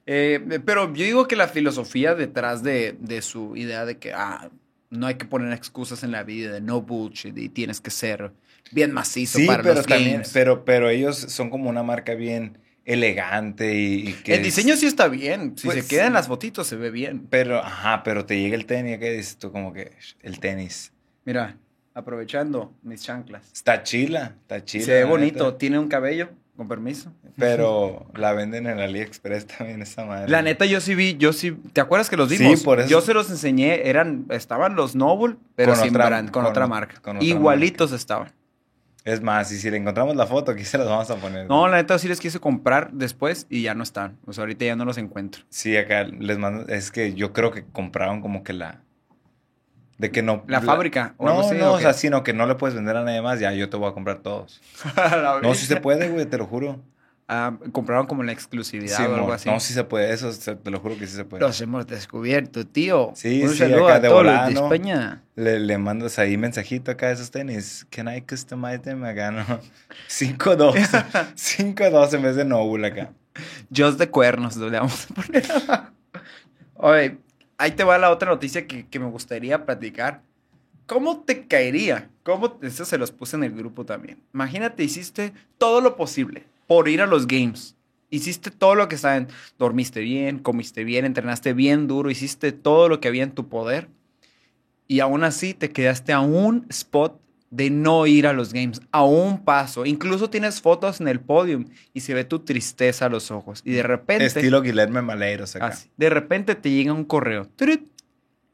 Eh, 0.07 0.61
pero 0.65 0.87
yo 0.95 1.05
digo 1.05 1.27
que 1.27 1.35
la 1.37 1.49
filosofía 1.49 2.15
detrás 2.15 2.63
de, 2.63 2.97
de 3.01 3.23
su 3.23 3.57
idea 3.57 3.85
de 3.85 3.99
que 3.99 4.13
ah, 4.13 4.51
no 4.89 5.09
hay 5.09 5.17
que 5.17 5.25
poner 5.25 5.53
excusas 5.53 6.05
en 6.05 6.13
la 6.13 6.23
vida, 6.23 6.53
de 6.53 6.61
no 6.61 6.81
bullshit 6.81 7.37
y 7.37 7.49
tienes 7.49 7.81
que 7.81 7.91
ser 7.91 8.33
bien 8.71 8.93
macizo 8.93 9.39
Sí, 9.39 9.47
para 9.47 9.63
pero 9.65 9.75
los 9.75 9.87
también, 9.87 10.13
games. 10.13 10.31
pero, 10.33 10.65
pero 10.65 10.89
ellos 10.91 11.17
son 11.19 11.51
como 11.51 11.69
una 11.69 11.83
marca 11.83 12.15
bien 12.15 12.57
elegante 12.87 13.75
y, 13.75 14.09
y 14.09 14.13
que 14.15 14.35
El 14.37 14.43
diseño 14.43 14.77
sí 14.77 14.87
está 14.87 15.09
bien. 15.09 15.59
Si 15.59 15.67
Pues, 15.67 15.83
se 15.85 15.89
quedan 15.89 16.09
sí. 16.09 16.13
las 16.15 16.29
fotitos, 16.29 16.67
se 16.67 16.77
ve 16.77 16.91
bien. 16.91 17.27
Pero, 17.29 17.59
ajá, 17.59 18.03
pero 18.05 18.25
te 18.25 18.41
llega 18.41 18.55
el 18.57 18.65
tenis, 18.65 18.99
¿qué 18.99 19.13
dices 19.13 19.37
tú? 19.37 19.53
Como 19.53 19.73
que 19.75 19.93
el 20.23 20.39
tenis. 20.41 20.93
Mira, 21.25 21.57
aprovechando 21.95 22.73
mis 22.83 23.03
chanclas. 23.03 23.51
Está 23.53 23.83
chila, 23.83 24.37
está 24.43 24.65
chila. 24.65 24.85
se 24.85 24.93
ve 24.93 25.05
bonito. 25.05 25.45
neta. 25.47 25.59
Tiene 25.59 25.79
un 25.79 25.89
cabello, 25.89 26.31
con 26.57 26.69
permiso. 26.69 27.13
Pero 27.37 28.07
la 28.15 28.33
venden 28.33 28.67
en 28.67 28.79
AliExpress 28.79 29.47
también 29.47 29.83
esa 29.83 30.05
madre. 30.05 30.31
La 30.31 30.41
neta, 30.43 30.65
yo 30.67 30.81
sí 30.81 30.95
vi, 30.95 31.17
yo 31.17 31.33
sí. 31.33 31.57
¿Te 31.73 31.81
acuerdas 31.81 32.09
que 32.09 32.17
los 32.17 32.29
Sí, 32.29 32.39
vimos? 32.39 32.63
por 32.63 32.79
eso. 32.81 32.89
Yo 32.89 33.01
se 33.01 33.13
los 33.15 33.29
enseñé, 33.31 33.89
eran, 33.89 34.27
estaban 34.31 34.77
los 34.77 34.95
Noble, 34.95 35.37
pero 35.57 35.73
Con 35.75 35.83
sin 35.83 35.91
otra- 35.91 36.07
brand, 36.07 36.31
con, 36.31 36.43
con- 36.45 36.51
otra 36.53 36.67
marca. 36.69 37.01
con 37.03 37.17
otra 37.17 37.29
Igualitos 37.29 37.91
estaban. 37.93 38.31
Es 39.07 39.23
más, 39.23 39.53
y 39.53 39.59
si 39.59 39.71
le 39.71 39.77
encontramos 39.77 40.17
la 40.17 40.27
foto, 40.27 40.51
aquí 40.51 40.65
se 40.65 40.77
las 40.79 40.89
vamos 40.89 41.09
a 41.11 41.15
poner. 41.15 41.47
No, 41.47 41.69
la 41.69 41.77
neta 41.77 41.97
sí 41.97 42.09
les 42.09 42.19
quise 42.19 42.41
comprar 42.41 42.91
después 42.91 43.47
y 43.49 43.63
ya 43.63 43.73
no 43.73 43.85
están. 43.85 44.19
O 44.27 44.33
sea, 44.33 44.43
ahorita 44.43 44.65
ya 44.65 44.75
no 44.75 44.85
los 44.85 44.99
encuentro. 44.99 45.45
Sí, 45.49 45.77
acá 45.77 46.03
les 46.03 46.39
mando. 46.39 46.67
Es 46.67 46.91
que 46.91 47.15
yo 47.15 47.33
creo 47.33 47.53
que 47.53 47.65
compraron 47.65 48.21
como 48.21 48.43
que 48.43 48.53
la. 48.53 48.83
De 49.99 50.11
que 50.11 50.23
no. 50.23 50.43
La 50.49 50.61
fábrica, 50.61 51.15
o 51.19 51.25
No, 51.25 51.35
no, 51.35 51.71
¿o 51.71 51.75
o 51.75 51.79
sea, 51.79 51.93
sino 51.93 52.25
que 52.25 52.33
no 52.33 52.47
le 52.47 52.57
puedes 52.57 52.75
vender 52.75 52.97
a 52.97 53.05
nadie 53.05 53.23
más. 53.23 53.39
Ya, 53.39 53.53
yo 53.53 53.71
te 53.71 53.77
voy 53.77 53.89
a 53.89 53.93
comprar 53.93 54.19
todos. 54.19 54.61
No, 55.41 55.55
sí 55.55 55.67
se 55.67 55.77
puede, 55.77 56.09
güey, 56.09 56.27
te 56.27 56.37
lo 56.37 56.47
juro. 56.47 56.83
Ah, 57.29 57.59
compraron 57.73 58.07
como 58.07 58.23
la 58.23 58.31
exclusividad 58.31 58.97
Sí, 58.97 59.03
o 59.03 59.15
algo 59.17 59.33
así. 59.33 59.49
No, 59.51 59.59
sí 59.59 59.75
se 59.75 59.83
puede, 59.83 60.13
eso 60.13 60.31
te 60.31 60.71
lo 60.71 60.79
juro 60.79 60.97
que 60.97 61.09
sí 61.09 61.17
se 61.17 61.25
puede. 61.25 61.43
Los 61.45 61.61
hemos 61.61 61.85
descubierto, 61.87 62.65
tío. 62.65 63.11
Sí, 63.17 63.43
Un 63.43 63.51
sí, 63.51 63.59
saludo 63.59 63.87
acá 63.87 63.95
a 63.97 64.01
de 64.01 64.09
todos 64.09 64.25
los 64.25 64.47
de. 64.47 64.53
España. 64.53 65.23
Le, 65.35 65.59
le 65.59 65.77
mandas 65.79 66.21
ahí 66.21 66.37
mensajito 66.37 66.93
acá 66.93 67.09
de 67.09 67.15
esos 67.15 67.33
tenis. 67.33 67.85
Can 67.91 68.15
I 68.15 68.23
customize 68.23 68.79
them 68.79 69.03
acá? 69.03 69.33
No. 69.33 69.45
5-2. 70.09 70.75
5-2 71.35 72.13
en 72.15 72.23
vez 72.23 72.37
de 72.37 72.45
Noble 72.45 72.87
acá. 72.87 73.13
Just 73.77 73.99
de 73.99 74.09
cuernos, 74.09 74.57
le 74.57 74.79
vamos 74.79 75.09
a 75.11 75.15
poner. 75.15 75.45
Oye, 76.75 77.19
ahí 77.59 77.73
te 77.73 77.83
va 77.83 77.99
la 77.99 78.11
otra 78.11 78.31
noticia 78.31 78.69
que, 78.69 78.87
que 78.87 79.01
me 79.01 79.07
gustaría 79.07 79.67
platicar. 79.67 80.23
¿Cómo 80.87 81.25
te 81.25 81.49
caería? 81.49 82.09
¿Cómo? 82.23 82.57
Eso 82.63 82.85
se 82.85 82.99
los 82.99 83.11
puse 83.11 83.35
en 83.35 83.43
el 83.43 83.53
grupo 83.53 83.85
también. 83.85 84.23
Imagínate, 84.33 84.85
hiciste 84.85 85.33
todo 85.59 85.81
lo 85.81 85.97
posible 85.97 86.45
por 86.67 86.89
ir 86.89 87.01
a 87.01 87.07
los 87.07 87.27
games. 87.27 87.77
Hiciste 88.11 88.51
todo 88.51 88.75
lo 88.75 88.89
que 88.89 88.97
saben. 88.97 89.29
Dormiste 89.59 90.01
bien, 90.01 90.39
comiste 90.39 90.85
bien, 90.85 91.05
entrenaste 91.05 91.53
bien 91.53 91.87
duro, 91.87 92.11
hiciste 92.11 92.53
todo 92.53 92.89
lo 92.89 93.01
que 93.01 93.09
había 93.09 93.25
en 93.25 93.33
tu 93.33 93.49
poder. 93.49 93.89
Y 94.89 95.01
aún 95.01 95.25
así 95.25 95.55
te 95.55 95.71
quedaste 95.71 96.13
a 96.13 96.21
un 96.21 96.67
spot 96.69 97.21
de 97.51 97.71
no 97.71 98.07
ir 98.07 98.27
a 98.27 98.33
los 98.33 98.53
games, 98.53 98.81
a 98.91 99.05
un 99.05 99.45
paso. 99.45 99.87
Incluso 99.87 100.31
tienes 100.31 100.61
fotos 100.61 101.01
en 101.01 101.09
el 101.09 101.21
podium 101.21 101.67
y 101.95 102.01
se 102.01 102.15
ve 102.15 102.25
tu 102.25 102.41
tristeza 102.41 103.07
a 103.07 103.09
los 103.09 103.31
ojos. 103.31 103.63
Y 103.65 103.73
de 103.73 103.83
repente, 103.83 104.27
Estilo 104.27 104.63
Guillermo 104.63 105.03
Maleiros 105.03 105.57
acá. 105.57 105.69
así, 105.69 105.91
de 105.97 106.11
repente 106.11 106.55
te 106.55 106.71
llega 106.71 106.93
un 106.93 107.05
correo. 107.05 107.49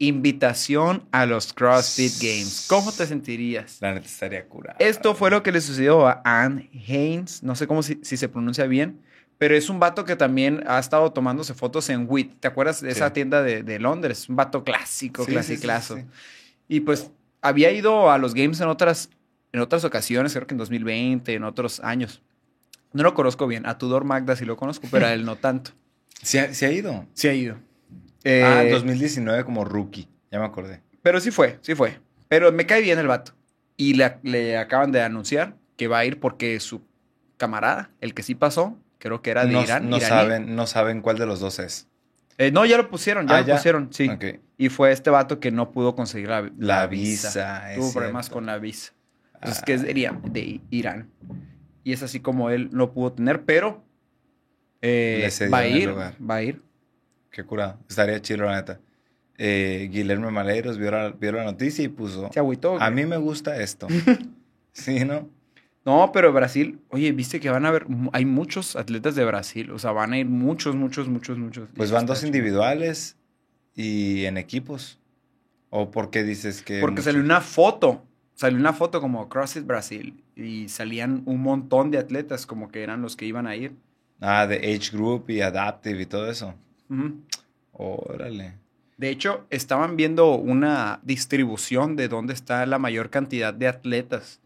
Invitación 0.06 1.04
a 1.12 1.26
los 1.26 1.52
CrossFit 1.52 2.12
Games. 2.20 2.66
¿Cómo 2.68 2.92
te 2.92 3.06
sentirías? 3.06 3.78
La 3.80 3.94
neta 3.94 4.06
estaría 4.06 4.44
curada. 4.46 4.76
Esto 4.78 5.14
fue 5.14 5.30
lo 5.30 5.42
que 5.42 5.52
le 5.52 5.60
sucedió 5.60 6.06
a 6.06 6.20
Anne 6.24 6.68
Haynes. 6.88 7.42
No 7.42 7.54
sé 7.54 7.66
cómo 7.66 7.82
si, 7.82 7.98
si 8.02 8.16
se 8.16 8.28
pronuncia 8.28 8.66
bien, 8.66 9.00
pero 9.38 9.56
es 9.56 9.68
un 9.70 9.78
vato 9.80 10.04
que 10.04 10.16
también 10.16 10.64
ha 10.66 10.78
estado 10.78 11.12
tomándose 11.12 11.54
fotos 11.54 11.88
en 11.90 12.06
WIT. 12.08 12.40
¿Te 12.40 12.48
acuerdas 12.48 12.80
de 12.80 12.90
esa 12.90 13.08
Sí. 13.08 13.12
tienda 13.14 13.42
de, 13.42 13.62
de 13.62 13.78
Londres? 13.78 14.28
Un 14.28 14.36
vato 14.36 14.64
clásico, 14.64 15.24
Sí, 15.24 15.30
clasiclazo. 15.32 15.96
sí. 15.96 16.04
Y 16.68 16.80
pues 16.80 17.10
había 17.40 17.70
ido 17.72 18.10
a 18.10 18.18
los 18.18 18.34
games 18.34 18.60
en 18.60 18.68
otras, 18.68 19.08
en 19.52 19.60
otras 19.60 19.84
ocasiones, 19.84 20.32
creo 20.32 20.46
que 20.46 20.54
en 20.54 20.58
2020, 20.58 21.34
en 21.34 21.44
otros 21.44 21.80
años. 21.80 22.22
No 22.92 23.02
lo 23.02 23.14
conozco 23.14 23.46
bien. 23.46 23.66
A 23.66 23.78
Tudor 23.78 24.04
Magda 24.04 24.36
sí 24.36 24.44
lo 24.44 24.56
conozco, 24.56 24.86
pero 24.90 25.06
a 25.06 25.12
él 25.12 25.24
no 25.24 25.36
tanto. 25.36 25.70
¿Sí 26.22 26.38
ha, 26.38 26.72
ido? 26.72 27.06
Sí 27.14 27.28
ha 27.28 27.34
ido. 27.34 27.56
Ah, 28.24 28.62
Eh, 28.64 28.70
2019 28.70 29.44
como 29.44 29.64
rookie. 29.64 30.08
Ya 30.30 30.38
me 30.38 30.46
acordé. 30.46 30.80
Pero 31.02 31.20
sí 31.20 31.30
fue, 31.30 31.58
sí 31.62 31.74
fue. 31.74 31.98
Pero 32.28 32.50
me 32.52 32.64
cae 32.66 32.80
bien 32.82 32.98
el 32.98 33.06
vato. 33.06 33.32
Y 33.76 33.94
le, 33.94 34.16
le 34.22 34.56
acaban 34.58 34.92
de 34.92 35.02
anunciar 35.02 35.56
que 35.76 35.88
va 35.88 35.98
a 35.98 36.04
ir 36.04 36.20
porque 36.20 36.58
su 36.60 36.82
camarada, 37.36 37.90
el 38.00 38.14
que 38.14 38.22
sí 38.22 38.34
pasó, 38.34 38.78
Creo 38.98 39.20
que 39.20 39.30
era 39.32 39.44
de 39.44 39.52
no, 39.52 39.62
Irán. 39.64 39.90
no 39.90 39.96
iraní. 39.96 40.08
saben, 40.08 40.54
no 40.54 40.64
saben 40.68 41.00
cuál 41.00 41.18
de 41.18 41.26
los 41.26 41.40
dos 41.40 41.58
es. 41.58 41.88
Eh, 42.38 42.52
no, 42.52 42.64
ya 42.64 42.76
lo 42.76 42.88
pusieron, 42.88 43.26
ya 43.26 43.34
Ah, 43.38 43.40
lo 43.40 43.46
ya. 43.48 43.56
pusieron, 43.56 43.88
sí. 43.92 44.08
Y 44.56 44.68
fue 44.68 44.92
este 44.92 45.10
vato 45.10 45.40
que 45.40 45.50
no 45.50 45.72
pudo 45.72 45.96
conseguir 45.96 46.28
la, 46.28 46.48
La 46.56 46.86
visa, 46.86 47.64
Tuvo 47.74 47.92
problemas 47.92 48.26
cierto. 48.26 48.34
con 48.36 48.46
la 48.46 48.58
visa. 48.58 48.92
Entonces, 49.34 49.58
Ah. 49.60 49.64
que 49.66 49.74
es 49.74 49.82
de 49.82 49.90
Irán, 49.98 50.22
de 50.32 50.60
Irán. 50.70 51.10
Y 51.82 51.92
es 51.92 52.04
así 52.04 52.20
como 52.20 52.50
él 52.50 52.68
no 52.70 52.92
pudo 52.92 53.12
tener, 53.14 53.42
pero 53.44 53.84
eh, 54.82 55.28
va 55.52 55.58
a 55.58 55.66
ir, 55.66 55.90
va 55.90 56.34
a 56.36 56.42
ir. 56.44 56.62
Qué 57.32 57.44
curado. 57.44 57.78
Estaría 57.88 58.20
chido, 58.20 58.44
la 58.44 58.56
neta. 58.56 58.78
Eh, 59.38 59.88
Guillermo 59.90 60.30
Maleiros 60.30 60.78
vio 60.78 60.90
la, 60.90 61.10
vio 61.10 61.32
la 61.32 61.44
noticia 61.44 61.82
y 61.82 61.88
puso. 61.88 62.30
Se 62.32 62.38
agüitó. 62.38 62.80
A 62.80 62.90
mí 62.90 63.06
me 63.06 63.16
gusta 63.16 63.56
esto. 63.60 63.88
sí, 64.72 65.04
¿no? 65.04 65.28
No, 65.84 66.10
pero 66.12 66.32
Brasil, 66.32 66.78
oye, 66.90 67.10
viste 67.10 67.40
que 67.40 67.50
van 67.50 67.64
a 67.64 67.70
haber, 67.70 67.86
hay 68.12 68.24
muchos 68.24 68.76
atletas 68.76 69.16
de 69.16 69.24
Brasil, 69.24 69.72
o 69.72 69.80
sea, 69.80 69.90
van 69.90 70.12
a 70.12 70.18
ir 70.18 70.26
muchos, 70.26 70.76
muchos, 70.76 71.08
muchos, 71.08 71.38
muchos. 71.38 71.68
Pues 71.74 71.90
van 71.90 72.06
dos 72.06 72.22
individuales 72.22 73.16
y 73.74 74.26
en 74.26 74.36
equipos. 74.36 75.00
¿O 75.70 75.90
por 75.90 76.10
qué 76.10 76.22
dices 76.22 76.62
que.? 76.62 76.80
Porque 76.80 76.92
muchos? 77.00 77.06
salió 77.06 77.20
una 77.20 77.40
foto, 77.40 78.04
salió 78.34 78.58
una 78.58 78.74
foto 78.74 79.00
como 79.00 79.28
CrossFit 79.28 79.66
Brasil 79.66 80.22
y 80.36 80.68
salían 80.68 81.22
un 81.24 81.40
montón 81.40 81.90
de 81.90 81.98
atletas 81.98 82.46
como 82.46 82.68
que 82.68 82.82
eran 82.82 83.02
los 83.02 83.16
que 83.16 83.24
iban 83.24 83.46
a 83.48 83.56
ir. 83.56 83.74
Ah, 84.20 84.46
de 84.46 84.58
Age 84.58 84.92
Group 84.92 85.30
y 85.30 85.40
Adaptive 85.40 86.02
y 86.02 86.06
todo 86.06 86.30
eso. 86.30 86.54
Órale. 87.72 88.54
De 88.96 89.08
hecho, 89.08 89.46
estaban 89.50 89.96
viendo 89.96 90.34
una 90.36 91.00
distribución 91.02 91.96
de 91.96 92.08
dónde 92.08 92.34
está 92.34 92.64
la 92.66 92.78
mayor 92.78 93.10
cantidad 93.10 93.52
de 93.54 93.66
atletas. 93.68 94.40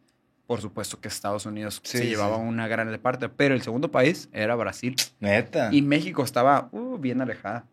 Por 0.46 0.60
supuesto 0.60 1.00
que 1.00 1.08
Estados 1.08 1.44
Unidos 1.44 1.80
Sí, 1.82 1.98
se 1.98 2.04
sí. 2.04 2.08
llevaba 2.10 2.36
una 2.36 2.68
gran 2.68 2.96
parte, 3.00 3.28
pero 3.28 3.54
el 3.54 3.62
segundo 3.62 3.90
país 3.90 4.28
era 4.32 4.54
Brasil. 4.54 4.94
Neta. 5.18 5.70
Y 5.72 5.82
México 5.82 6.22
estaba 6.22 6.68
uh, 6.70 6.96
bien 6.98 7.20
alejada. 7.20 7.66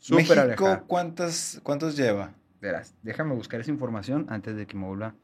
Súper 0.00 0.24
México, 0.26 0.40
alejada. 0.40 0.80
¿cuántas, 0.86 1.60
¿cuántos 1.62 1.96
lleva? 1.96 2.32
Verás, 2.60 2.94
déjame 3.02 3.34
buscar 3.34 3.60
esa 3.60 3.70
información 3.70 4.26
antes 4.28 4.56
de 4.56 4.66
que 4.66 4.76
me 4.76 4.86
vuelva. 4.86 5.14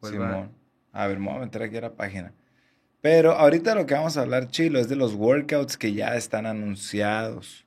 vuelva- 0.00 0.28
Simón. 0.32 0.50
A 0.92 1.06
ver, 1.08 1.18
me 1.18 1.26
voy 1.26 1.36
a 1.36 1.40
meter 1.40 1.62
aquí 1.62 1.76
a 1.76 1.80
la 1.82 1.92
página. 1.94 2.32
Pero 3.02 3.32
ahorita 3.32 3.74
lo 3.74 3.84
que 3.84 3.94
vamos 3.94 4.16
a 4.16 4.22
hablar, 4.22 4.48
Chilo, 4.48 4.78
es 4.78 4.88
de 4.88 4.96
los 4.96 5.12
workouts 5.14 5.76
que 5.76 5.92
ya 5.92 6.14
están 6.16 6.46
anunciados. 6.46 7.65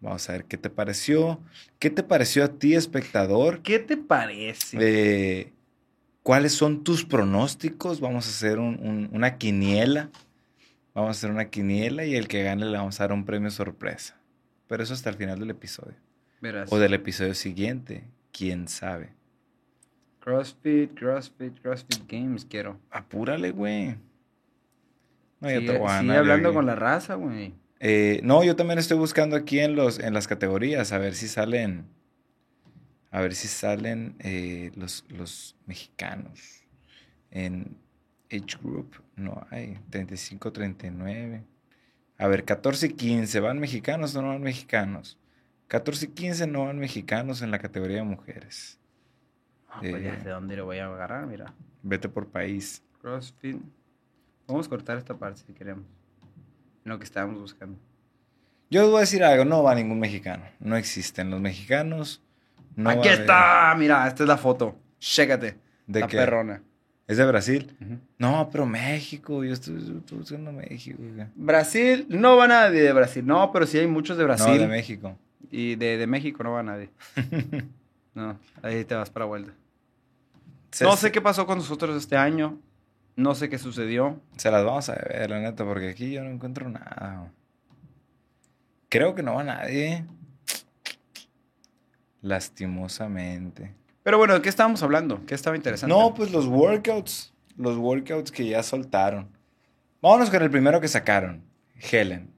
Vamos 0.00 0.28
a 0.28 0.32
ver 0.32 0.44
qué 0.44 0.56
te 0.58 0.70
pareció. 0.70 1.40
¿Qué 1.78 1.90
te 1.90 2.02
pareció 2.02 2.44
a 2.44 2.48
ti, 2.48 2.74
espectador? 2.74 3.62
¿Qué 3.62 3.78
te 3.78 3.96
parece? 3.96 4.76
Eh, 4.80 5.52
¿Cuáles 6.22 6.52
son 6.52 6.84
tus 6.84 7.04
pronósticos? 7.04 8.00
Vamos 8.00 8.26
a 8.26 8.30
hacer 8.30 8.58
un- 8.58 8.78
un- 8.80 9.08
una 9.12 9.38
quiniela. 9.38 10.10
Vamos 10.94 11.08
a 11.08 11.10
hacer 11.12 11.30
una 11.30 11.46
quiniela 11.50 12.04
y 12.04 12.16
el 12.16 12.26
que 12.28 12.42
gane 12.42 12.64
le 12.66 12.76
vamos 12.76 13.00
a 13.00 13.04
dar 13.04 13.12
un 13.12 13.24
premio 13.24 13.50
sorpresa. 13.50 14.16
Pero 14.66 14.82
eso 14.82 14.92
hasta 14.94 15.10
el 15.10 15.16
final 15.16 15.38
del 15.38 15.50
episodio. 15.50 15.94
Verás. 16.40 16.72
O 16.72 16.78
del 16.78 16.94
episodio 16.94 17.34
siguiente. 17.34 18.04
¿Quién 18.32 18.68
sabe? 18.68 19.10
CrossFit, 20.20 20.92
CrossFit, 20.98 21.60
CrossFit 21.60 22.02
Games 22.10 22.44
quiero. 22.44 22.78
Apúrale, 22.90 23.52
güey. 23.52 23.96
No, 25.40 25.50
yo 25.50 25.60
sigue 25.60 25.72
te 25.72 25.78
voy 25.78 25.88
a 25.90 26.18
hablando 26.18 26.52
con 26.52 26.66
la 26.66 26.74
raza, 26.74 27.14
güey. 27.14 27.54
Eh, 27.80 28.20
no, 28.22 28.42
yo 28.42 28.56
también 28.56 28.78
estoy 28.78 28.96
buscando 28.96 29.36
aquí 29.36 29.60
en, 29.60 29.76
los, 29.76 29.98
en 29.98 30.14
las 30.14 30.26
categorías 30.26 30.92
a 30.92 30.98
ver 30.98 31.14
si 31.14 31.28
salen. 31.28 31.86
A 33.10 33.20
ver 33.20 33.34
si 33.34 33.48
salen 33.48 34.16
eh, 34.18 34.72
los, 34.74 35.04
los 35.08 35.56
mexicanos. 35.66 36.64
En 37.30 37.76
Age 38.30 38.58
Group 38.62 39.02
no 39.14 39.46
hay. 39.50 39.78
35, 39.90 40.52
39. 40.52 41.44
A 42.18 42.26
ver, 42.28 42.44
14 42.44 42.86
y 42.86 42.92
15. 42.94 43.40
¿Van 43.40 43.58
mexicanos 43.58 44.14
o 44.16 44.22
no 44.22 44.28
van 44.28 44.42
mexicanos? 44.42 45.18
14 45.68 46.06
y 46.06 46.08
15 46.08 46.46
no 46.46 46.64
van 46.66 46.78
mexicanos 46.78 47.42
en 47.42 47.50
la 47.50 47.58
categoría 47.58 47.98
de 47.98 48.02
mujeres. 48.04 48.78
Ah, 49.68 49.78
pues 49.80 49.94
Eh. 49.96 50.18
sé 50.22 50.28
dónde 50.30 50.56
lo 50.56 50.64
voy 50.64 50.78
a 50.78 50.86
agarrar, 50.86 51.26
mira. 51.26 51.52
Vete 51.82 52.08
por 52.08 52.28
país. 52.28 52.82
CrossFit. 53.00 53.58
Vamos 54.46 54.66
a 54.66 54.70
cortar 54.70 54.96
esta 54.98 55.14
parte 55.14 55.42
si 55.46 55.52
queremos. 55.52 55.84
Lo 56.86 56.98
que 56.98 57.04
estábamos 57.04 57.40
buscando. 57.40 57.78
Yo 58.70 58.84
os 58.84 58.90
voy 58.90 58.98
a 58.98 59.00
decir 59.00 59.22
algo, 59.24 59.44
no 59.44 59.62
va 59.62 59.74
ningún 59.74 59.98
mexicano. 60.00 60.44
No 60.60 60.76
existen 60.76 61.30
los 61.30 61.40
mexicanos. 61.40 62.22
No 62.76 62.90
Aquí 62.90 63.08
haber- 63.08 63.20
está, 63.20 63.74
mira, 63.76 64.06
esta 64.06 64.22
es 64.22 64.28
la 64.28 64.36
foto. 64.36 64.76
Chécate. 65.00 65.56
¿De 65.86 66.00
la 66.00 66.06
qué? 66.06 66.16
perrona. 66.16 66.62
¿Es 67.08 67.16
de 67.16 67.26
Brasil? 67.26 67.76
No, 68.18 68.48
pero 68.50 68.66
México. 68.66 69.44
Yo 69.44 69.52
estoy, 69.52 69.76
estoy 69.98 70.18
buscando 70.18 70.52
México. 70.52 70.98
Brasil, 71.34 72.06
no 72.08 72.36
va 72.36 72.48
nadie 72.48 72.82
de 72.82 72.92
Brasil. 72.92 73.24
No, 73.26 73.52
pero 73.52 73.66
sí 73.66 73.78
hay 73.78 73.86
muchos 73.86 74.16
de 74.16 74.24
Brasil. 74.24 74.54
No, 74.54 74.58
de 74.58 74.66
México. 74.68 75.16
Y 75.50 75.76
de, 75.76 75.96
de 75.98 76.06
México 76.06 76.42
no 76.42 76.52
va 76.52 76.62
nadie. 76.64 76.90
no, 78.14 78.38
ahí 78.62 78.84
te 78.84 78.94
vas 78.94 79.10
para 79.10 79.24
vuelta. 79.26 79.52
Se, 80.70 80.84
No 80.84 80.96
sé 80.96 81.12
qué 81.12 81.20
pasó 81.20 81.46
con 81.46 81.58
nosotros 81.58 81.96
este 81.96 82.16
año. 82.16 82.58
No 83.16 83.34
sé 83.34 83.48
qué 83.48 83.58
sucedió. 83.58 84.20
Se 84.36 84.50
las 84.50 84.64
vamos 84.64 84.88
a 84.90 84.94
ver, 84.94 85.30
la 85.30 85.40
neta, 85.40 85.64
porque 85.64 85.88
aquí 85.88 86.12
yo 86.12 86.22
no 86.22 86.30
encuentro 86.30 86.68
nada. 86.68 87.32
Creo 88.90 89.14
que 89.14 89.22
no 89.22 89.34
va 89.34 89.42
nadie. 89.42 90.04
Lastimosamente. 92.20 93.74
Pero 94.02 94.18
bueno, 94.18 94.34
¿de 94.34 94.42
qué 94.42 94.48
estábamos 94.48 94.82
hablando? 94.82 95.24
¿Qué 95.26 95.34
estaba 95.34 95.56
interesante? 95.56 95.94
No, 95.94 96.14
pues 96.14 96.30
los 96.30 96.46
workouts. 96.46 97.32
Los 97.56 97.76
workouts 97.78 98.30
que 98.30 98.46
ya 98.46 98.62
soltaron. 98.62 99.28
Vámonos 100.02 100.30
con 100.30 100.42
el 100.42 100.50
primero 100.50 100.80
que 100.80 100.88
sacaron. 100.88 101.42
Helen. 101.74 102.30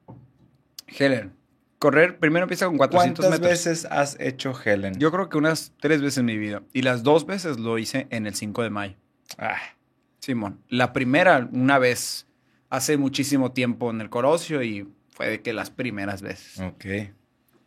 Helen. 0.86 1.34
Correr 1.78 2.18
primero 2.18 2.44
empieza 2.44 2.66
con 2.66 2.76
400 2.76 3.24
¿Cuántas 3.24 3.40
metros. 3.40 3.50
veces 3.66 3.86
has 3.90 4.18
hecho 4.18 4.52
Helen? 4.64 4.98
Yo 4.98 5.12
creo 5.12 5.28
que 5.28 5.38
unas 5.38 5.72
tres 5.80 6.00
veces 6.00 6.18
en 6.18 6.26
mi 6.26 6.38
vida. 6.38 6.62
Y 6.72 6.82
las 6.82 7.02
dos 7.02 7.26
veces 7.26 7.58
lo 7.58 7.78
hice 7.78 8.06
en 8.10 8.26
el 8.26 8.34
5 8.34 8.62
de 8.62 8.70
mayo. 8.70 8.94
Ah, 9.36 9.58
Simón. 10.20 10.60
La 10.68 10.92
primera, 10.92 11.48
una 11.52 11.78
vez, 11.78 12.26
hace 12.70 12.96
muchísimo 12.96 13.52
tiempo 13.52 13.90
en 13.90 14.00
el 14.00 14.10
Corosio 14.10 14.62
y 14.62 14.88
fue 15.10 15.28
de 15.28 15.42
que 15.42 15.52
las 15.52 15.70
primeras 15.70 16.22
veces. 16.22 16.58
ok. 16.60 16.84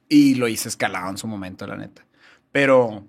Y 0.09 0.35
lo 0.35 0.47
hice 0.47 0.67
escalado 0.69 1.09
en 1.09 1.17
su 1.17 1.27
momento, 1.27 1.65
la 1.67 1.77
neta. 1.77 2.05
Pero, 2.51 3.05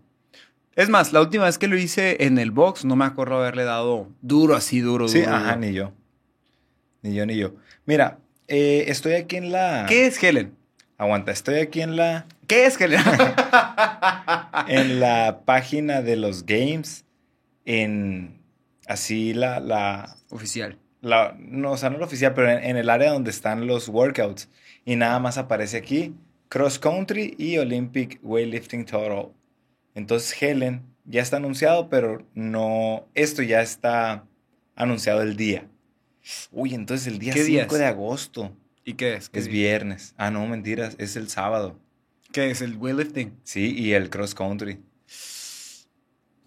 es 0.76 0.88
más, 0.88 1.12
la 1.12 1.20
última 1.20 1.44
vez 1.46 1.58
que 1.58 1.66
lo 1.66 1.76
hice 1.76 2.24
en 2.24 2.38
el 2.38 2.52
box, 2.52 2.84
no 2.84 2.94
me 2.94 3.04
acuerdo 3.04 3.38
haberle 3.38 3.64
dado 3.64 4.08
duro, 4.20 4.54
así 4.54 4.80
duro, 4.80 5.08
Sí, 5.08 5.20
duro, 5.20 5.34
ajá, 5.34 5.56
duro. 5.56 5.66
ni 5.66 5.72
yo. 5.72 5.92
Ni 7.02 7.14
yo, 7.14 7.26
ni 7.26 7.36
yo. 7.36 7.54
Mira, 7.86 8.18
eh, 8.46 8.84
estoy 8.86 9.14
aquí 9.14 9.36
en 9.36 9.50
la... 9.50 9.86
¿Qué 9.88 10.06
es 10.06 10.22
Helen? 10.22 10.54
Aguanta, 10.96 11.32
estoy 11.32 11.56
aquí 11.56 11.80
en 11.80 11.96
la... 11.96 12.26
¿Qué 12.46 12.66
es 12.66 12.80
Helen? 12.80 13.00
en 14.68 15.00
la 15.00 15.40
página 15.44 16.02
de 16.02 16.14
los 16.16 16.46
games, 16.46 17.04
en 17.64 18.38
así 18.86 19.32
la, 19.34 19.60
la, 19.60 20.16
Oficial. 20.30 20.78
la- 21.00 21.34
no, 21.38 21.72
o 21.72 21.76
sea, 21.76 21.90
no 21.90 21.98
la 21.98 22.06
oficial, 22.06 22.34
pero 22.34 22.50
en, 22.50 22.62
en 22.64 22.76
el 22.76 22.88
área 22.90 23.12
donde 23.12 23.30
están 23.30 23.66
los 23.66 23.88
workouts. 23.88 24.48
Y 24.84 24.96
nada 24.96 25.18
más 25.20 25.38
aparece 25.38 25.76
aquí 25.76 26.14
cross 26.48 26.78
country 26.78 27.34
y 27.38 27.58
Olympic 27.58 28.18
weightlifting 28.22 28.84
total. 28.84 29.32
Entonces 29.94 30.34
Helen 30.42 30.82
ya 31.04 31.22
está 31.22 31.36
anunciado, 31.38 31.88
pero 31.88 32.26
no, 32.34 33.06
esto 33.14 33.42
ya 33.42 33.62
está 33.62 34.24
anunciado 34.74 35.22
el 35.22 35.36
día. 35.36 35.68
Uy, 36.50 36.74
entonces 36.74 37.06
el 37.08 37.18
día 37.18 37.32
¿Qué 37.32 37.42
día 37.44 37.62
5 37.62 37.74
es? 37.74 37.80
de 37.80 37.86
agosto 37.86 38.56
¿Y 38.84 38.94
qué 38.94 39.14
es? 39.14 39.28
¿Qué 39.28 39.38
es 39.38 39.48
viernes. 39.48 40.14
Ah, 40.16 40.30
no, 40.30 40.44
mentiras, 40.46 40.96
es 40.98 41.14
el 41.16 41.28
sábado. 41.28 41.78
¿Qué 42.32 42.50
es 42.50 42.62
el 42.62 42.76
weightlifting? 42.76 43.32
Sí, 43.44 43.74
y 43.76 43.92
el 43.92 44.10
cross 44.10 44.34
country. 44.34 44.80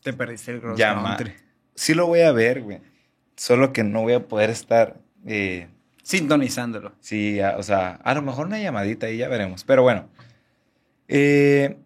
Te 0.04 0.14
perdiste 0.14 0.52
el 0.52 0.62
cross 0.62 0.78
Llama- 0.78 1.18
country. 1.18 1.34
Sí 1.76 1.94
lo 1.94 2.08
voy 2.08 2.22
a 2.22 2.32
ver, 2.32 2.62
güey. 2.62 2.80
Solo 3.36 3.74
que 3.74 3.84
no 3.84 4.02
voy 4.02 4.14
a 4.14 4.28
poder 4.28 4.50
estar. 4.50 4.98
eh, 5.28 5.68
Sintonizándolo. 6.04 6.94
sí, 7.00 7.40
a- 7.42 7.58
o 7.58 7.64
sea, 7.64 7.96
a 8.04 8.14
lo 8.14 8.22
mejor 8.22 8.46
una 8.48 8.60
llamadita 8.60 9.10
y 9.10 9.18
ya 9.18 9.28
veremos. 9.28 9.64
Pero 9.64 9.82
bueno. 9.84 10.08
Eh, 11.08 11.78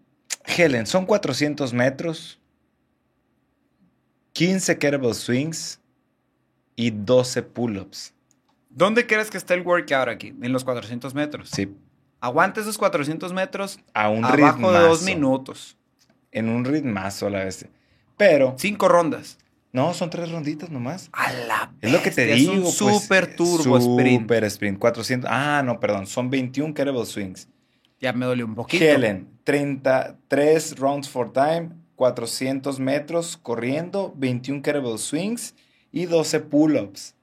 Helen, 0.45 0.85
son 0.87 1.05
400 1.05 1.73
metros, 1.73 2.39
15 4.33 4.77
kettlebell 4.77 5.13
swings 5.13 5.79
y 6.75 6.91
12 6.91 7.43
pull-ups. 7.43 8.13
¿Dónde 8.69 9.05
crees 9.07 9.29
que 9.29 9.37
está 9.37 9.53
el 9.53 9.61
workout 9.61 10.07
aquí? 10.07 10.33
En 10.41 10.51
los 10.53 10.63
400 10.63 11.13
metros. 11.13 11.49
Sí, 11.49 11.75
Aguanta 12.21 12.59
esos 12.61 12.77
400 12.77 13.31
metros 13.31 13.79
a 13.93 14.09
un 14.09 14.25
abajo 14.25 14.71
de 14.73 14.79
dos 14.79 14.99
ritmazo, 14.99 15.05
minutos. 15.05 15.77
En 16.31 16.49
un 16.49 16.65
ritmazo 16.65 17.27
a 17.27 17.29
la 17.29 17.45
vez. 17.45 17.65
Pero, 18.17 18.55
Cinco 18.57 18.89
rondas. 18.89 19.37
No, 19.71 19.93
son 19.93 20.09
tres 20.09 20.31
ronditas 20.31 20.69
nomás. 20.71 21.09
A 21.13 21.31
la 21.31 21.73
Es 21.81 21.91
lo 21.91 22.01
que 22.01 22.09
te 22.09 22.25
digo. 22.25 22.53
Es 22.53 22.57
un 22.57 22.63
pues, 22.63 22.75
super 22.75 23.35
turbo 23.35 23.77
sprint. 23.77 24.21
Super 24.21 24.43
sprint. 24.45 24.79
400. 24.79 25.29
Ah, 25.31 25.61
no, 25.63 25.79
perdón. 25.79 26.07
Son 26.07 26.29
21 26.29 26.73
kettlebell 26.73 27.05
swings. 27.05 27.47
Ya 28.01 28.13
me 28.13 28.25
dolió 28.25 28.45
un 28.45 28.55
poquito. 28.55 28.83
Helen, 28.83 29.27
33 29.43 30.79
rounds 30.79 31.09
for 31.09 31.31
time, 31.33 31.71
400 31.95 32.79
metros 32.79 33.37
corriendo, 33.37 34.13
21 34.15 34.61
kettlebell 34.61 34.97
swings 34.97 35.53
y 35.91 36.05
12 36.05 36.39
pull-ups. 36.39 37.15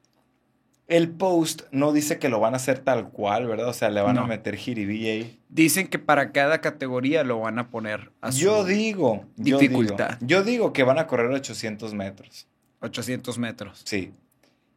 El 0.89 1.11
post 1.11 1.63
no 1.73 1.93
dice 1.93 2.19
que 2.21 2.29
lo 2.29 2.39
van 2.39 2.55
a 2.55 2.59
hacer 2.59 2.79
tal 2.79 3.09
cual, 3.11 3.47
¿verdad? 3.49 3.69
O 3.69 3.73
sea, 3.73 3.91
le 3.91 4.01
van 4.03 4.19
a 4.19 4.25
meter 4.27 4.55
jiribilla 4.57 5.11
ahí. 5.11 5.41
Dicen 5.49 5.89
que 5.89 5.99
para 5.99 6.31
cada 6.31 6.61
categoría 6.61 7.25
lo 7.25 7.41
van 7.41 7.59
a 7.59 7.71
poner 7.71 8.13
a 8.21 8.31
su 8.31 8.39
Yo 8.39 8.65
digo, 8.65 9.25
yo 9.37 9.59
dificultad. 9.59 10.19
digo, 10.19 10.27
yo 10.29 10.43
digo 10.45 10.73
que 10.73 10.85
van 10.85 10.99
a 11.01 11.09
correr 11.09 11.29
800 11.33 11.93
metros. 11.95 12.47
800 12.83 13.37
metros. 13.39 13.83
Sí. 13.85 14.13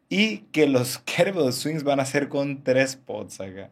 Y 0.10 0.40
que 0.52 0.68
los 0.68 0.98
Kettlebell 1.06 1.54
Swings 1.54 1.84
van 1.84 2.00
a 2.00 2.06
ser 2.06 2.28
con 2.28 2.64
tres 2.64 2.96
pods 2.96 3.40
acá. 3.40 3.70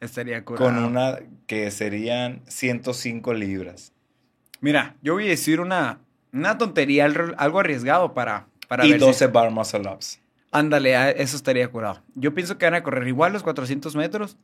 Estaría 0.00 0.42
curado. 0.44 0.64
Con 0.66 0.82
una 0.82 1.18
que 1.46 1.70
serían 1.70 2.40
105 2.48 3.34
libras. 3.34 3.92
Mira, 4.62 4.96
yo 5.02 5.12
voy 5.14 5.26
a 5.26 5.30
decir 5.30 5.60
una, 5.60 5.98
una 6.32 6.56
tontería, 6.56 7.04
al- 7.04 7.34
algo 7.36 7.60
arriesgado 7.60 8.14
para, 8.14 8.46
para 8.68 8.86
y 8.86 8.92
ver 8.92 9.00
si- 9.00 9.06
12 9.06 9.26
bar 9.26 9.50
muscle 9.50 9.88
ups. 9.92 10.20
Ándale, 10.58 11.22
eso 11.22 11.36
estaría 11.36 11.68
curado. 11.68 12.02
Yo 12.14 12.32
pienso 12.34 12.56
que 12.58 12.64
van 12.66 12.74
a 12.74 12.82
correr 12.82 13.06
igual 13.08 13.32
los 13.32 13.42
400 13.42 13.94
metros. 13.96 14.36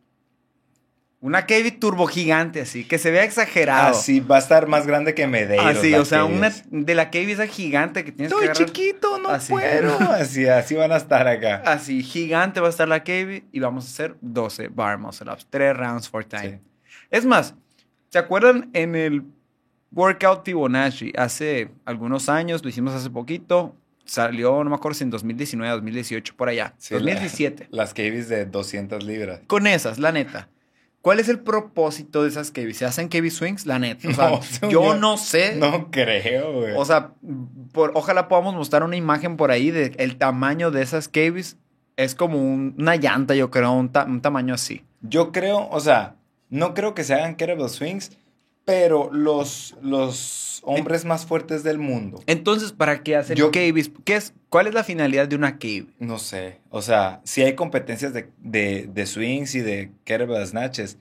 Una 1.20 1.46
Kevi 1.46 1.70
turbo 1.70 2.08
gigante 2.08 2.60
así, 2.62 2.84
que 2.84 2.98
se 2.98 3.12
vea 3.12 3.22
exagerado. 3.22 3.90
Así 3.90 4.18
va 4.18 4.36
a 4.36 4.38
estar 4.40 4.66
más 4.66 4.88
grande 4.88 5.14
que 5.14 5.28
Medeiros. 5.28 5.64
Así, 5.64 5.94
o 5.94 6.04
sea, 6.04 6.24
una 6.24 6.52
de 6.68 6.94
la 6.96 7.10
Kevi 7.10 7.30
esa 7.32 7.46
gigante 7.46 8.04
que 8.04 8.10
tienes 8.10 8.32
Estoy 8.32 8.46
que 8.46 8.50
agarrar. 8.50 8.66
chiquito, 8.66 9.18
no 9.18 9.28
Así. 9.28 9.52
puedo. 9.52 9.96
Así, 10.10 10.46
así 10.48 10.74
van 10.74 10.90
a 10.90 10.96
estar 10.96 11.28
acá. 11.28 11.62
Así, 11.64 12.02
gigante 12.02 12.58
va 12.58 12.66
a 12.66 12.70
estar 12.70 12.88
la 12.88 13.04
Kevi 13.04 13.44
y 13.52 13.60
vamos 13.60 13.84
a 13.84 13.88
hacer 13.88 14.16
12 14.20 14.66
bar 14.68 14.98
muscle 14.98 15.30
ups, 15.30 15.46
3 15.48 15.76
rounds 15.76 16.08
for 16.08 16.24
time. 16.24 16.60
Sí. 16.60 16.96
Es 17.12 17.24
más, 17.24 17.54
¿se 18.08 18.18
acuerdan 18.18 18.70
en 18.72 18.96
el 18.96 19.22
Workout 19.92 20.44
Fibonacci? 20.44 21.12
Hace 21.16 21.70
algunos 21.84 22.28
años, 22.28 22.64
lo 22.64 22.68
hicimos 22.68 22.94
hace 22.94 23.10
poquito, 23.10 23.76
salió, 24.04 24.62
no 24.64 24.70
me 24.70 24.76
acuerdo 24.76 24.94
si 24.96 25.04
en 25.04 25.10
2019, 25.10 25.70
2018, 25.74 26.34
por 26.36 26.48
allá. 26.48 26.74
Sí, 26.78 26.94
2017. 26.94 27.68
la- 27.70 27.82
las 27.84 27.94
Kevis 27.94 28.28
de 28.28 28.44
200 28.46 29.04
libras. 29.04 29.40
Con 29.46 29.66
esas, 29.66 29.98
la 29.98 30.12
neta. 30.12 30.48
¿Cuál 31.00 31.18
es 31.18 31.28
el 31.28 31.40
propósito 31.40 32.22
de 32.22 32.28
esas 32.28 32.52
Kevis? 32.52 32.76
¿Se 32.76 32.84
hacen 32.84 33.08
Kevi 33.08 33.30
Swings? 33.30 33.66
La 33.66 33.78
neta. 33.80 34.08
O 34.08 34.12
sea, 34.12 34.40
No, 34.62 34.70
yo 34.70 34.94
no 34.94 35.16
sé. 35.16 35.56
No 35.56 35.90
creo, 35.90 36.52
güey. 36.60 36.74
O 36.76 36.84
sea, 36.84 37.12
por, 37.72 37.90
ojalá 37.94 38.28
podamos 38.28 38.54
mostrar 38.54 38.84
una 38.84 38.96
imagen 38.96 39.36
por 39.36 39.50
ahí 39.50 39.70
de 39.72 39.94
el 39.98 40.16
tamaño 40.16 40.70
de 40.70 40.82
esas 40.82 41.08
Kevis. 41.08 41.56
Es 41.96 42.14
como 42.14 42.38
un- 42.38 42.74
una 42.78 42.94
llanta, 42.96 43.34
yo 43.34 43.50
creo, 43.50 43.72
un, 43.72 43.90
ta- 43.90 44.04
un 44.04 44.20
tamaño 44.22 44.54
así. 44.54 44.84
Yo 45.00 45.32
creo, 45.32 45.68
o 45.70 45.80
sea, 45.80 46.14
no 46.50 46.72
creo 46.72 46.94
que 46.94 47.02
se 47.02 47.14
hagan 47.14 47.34
kettlebell 47.34 47.68
swings, 47.68 48.12
pero 48.64 49.10
los, 49.12 49.74
los 49.82 50.60
hombres 50.64 51.04
más 51.04 51.26
fuertes 51.26 51.62
del 51.62 51.78
mundo, 51.78 52.22
Entonces, 52.26 52.72
¿para 52.72 53.02
qué 53.02 53.16
hacer 53.16 53.36
Yo-? 53.36 53.50
¿Qué 53.50 53.72
es, 54.06 54.34
¿Cuál 54.48 54.66
es 54.68 54.74
la 54.74 54.84
finalidad 54.84 55.26
de 55.28 55.36
una 55.36 55.58
Kevi? 55.58 55.88
no 55.98 56.18
sé, 56.18 56.60
o 56.70 56.82
sea, 56.82 57.20
sí 57.24 57.42
hay 57.42 57.54
competencias 57.54 58.12
de, 58.12 58.28
de, 58.38 58.88
de 58.92 59.06
swings 59.06 59.54
y 59.54 59.60
de 59.60 59.90
kettlebell 60.04 60.46
snatches, 60.46 60.98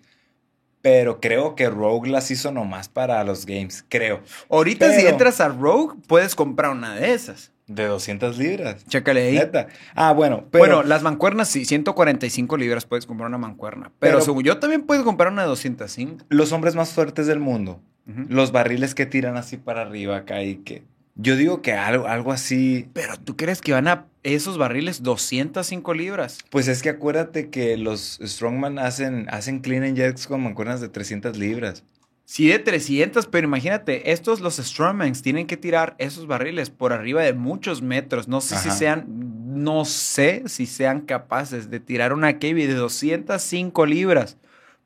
pero 0.81 1.19
creo 1.19 1.55
que 1.55 1.69
Rogue 1.69 2.09
las 2.09 2.31
hizo 2.31 2.51
nomás 2.51 2.89
para 2.89 3.23
los 3.23 3.45
games, 3.45 3.85
creo. 3.87 4.21
Ahorita 4.49 4.91
si 4.93 5.05
entras 5.05 5.39
a 5.39 5.49
Rogue, 5.49 5.95
puedes 6.07 6.33
comprar 6.35 6.71
una 6.71 6.95
de 6.95 7.13
esas. 7.13 7.50
De 7.75 7.85
200 7.85 8.37
libras. 8.37 8.85
Chécale 8.87 9.21
ahí. 9.27 9.35
Neta. 9.35 9.67
Ah, 9.95 10.11
bueno, 10.13 10.45
pero 10.51 10.61
bueno, 10.61 10.83
las 10.83 11.03
mancuernas 11.03 11.47
sí, 11.47 11.65
145 11.65 12.57
libras 12.57 12.85
puedes 12.85 13.05
comprar 13.05 13.27
una 13.29 13.37
mancuerna. 13.37 13.91
Pero, 13.99 14.13
Pero- 14.17 14.21
según 14.21 14.43
yo 14.43 14.57
también 14.59 14.81
puedes 14.83 15.03
comprar 15.03 15.31
una 15.31 15.43
de 15.43 15.47
205. 15.47 16.25
los 16.29 16.51
hombres 16.51 16.75
más 16.75 16.89
fuertes 16.91 17.27
del 17.27 17.39
mundo, 17.39 17.81
los 18.27 18.51
barriles 18.51 18.93
que 18.93 19.05
tiran 19.05 19.37
así 19.37 19.57
para 19.57 19.81
arriba 19.81 20.17
acá 20.17 20.43
y 20.43 20.57
que... 20.57 20.83
Yo 21.15 21.35
digo 21.35 21.61
que 21.61 21.73
algo, 21.73 22.07
algo 22.07 22.31
así 22.31 22.87
Pero 22.93 23.17
tú 23.17 23.35
crees 23.35 23.61
que 23.61 23.73
van 23.73 23.87
a 23.89 24.05
esos 24.23 24.57
barriles 24.57 25.03
205 25.03 25.93
libras. 25.93 26.39
Pues 26.49 26.67
es 26.67 26.81
que 26.81 26.89
acuérdate 26.89 27.49
que 27.49 27.75
los 27.77 28.19
Strongman 28.23 28.79
hacen, 28.79 29.27
hacen 29.29 29.59
clean 29.59 29.83
and 29.83 29.97
jerks 29.97 30.27
con 30.27 30.41
mancuernas 30.41 30.79
de 30.81 30.89
300 30.89 31.37
libras. 31.37 31.83
Sí, 32.25 32.47
de 32.47 32.59
300, 32.59 33.27
pero 33.27 33.47
imagínate, 33.47 34.11
estos, 34.11 34.39
los 34.39 34.55
Strongmans, 34.55 35.21
tienen 35.21 35.47
que 35.47 35.57
tirar 35.57 35.95
esos 35.97 36.27
barriles 36.27 36.69
por 36.69 36.93
arriba 36.93 37.21
de 37.23 37.33
muchos 37.33 37.81
metros. 37.81 38.27
No 38.27 38.39
sé 38.39 38.57
si 38.57 38.71
sean, 38.71 39.05
no 39.07 39.83
sé 39.85 40.43
si 40.45 40.65
sean 40.65 41.01
capaces 41.01 41.69
de 41.69 41.79
tirar 41.79 42.13
una 42.13 42.39
Kevi 42.39 42.67
de 42.67 42.75
205 42.75 43.85
libras 43.85 44.37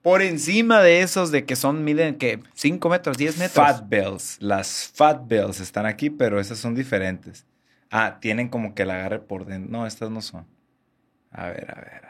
por 0.06 0.22
encima 0.22 0.82
de 0.82 1.02
esos 1.02 1.32
de 1.32 1.46
que 1.46 1.56
son, 1.56 1.84
miden, 1.84 2.20
que 2.20 2.40
5 2.54 2.90
metros, 2.90 3.18
10 3.18 3.40
metros. 3.40 3.66
Fat 3.66 3.90
bells. 3.90 4.38
Las 4.40 4.92
fat 4.94 5.28
bells 5.28 5.60
están 5.60 5.88
aquí, 5.88 6.12
pero 6.12 6.40
esas 6.40 6.60
son 6.60 6.76
diferentes. 6.76 7.48
Ah, 7.90 8.20
tienen 8.20 8.50
como 8.50 8.76
que 8.76 8.84
el 8.84 8.92
agarre 8.92 9.20
por 9.20 9.46
dentro. 9.46 9.72
No, 9.72 9.88
estas 9.88 10.12
no 10.12 10.22
son. 10.22 10.46
A 11.32 11.48
ver, 11.48 11.72
a 11.72 11.82
ver. 11.82 12.05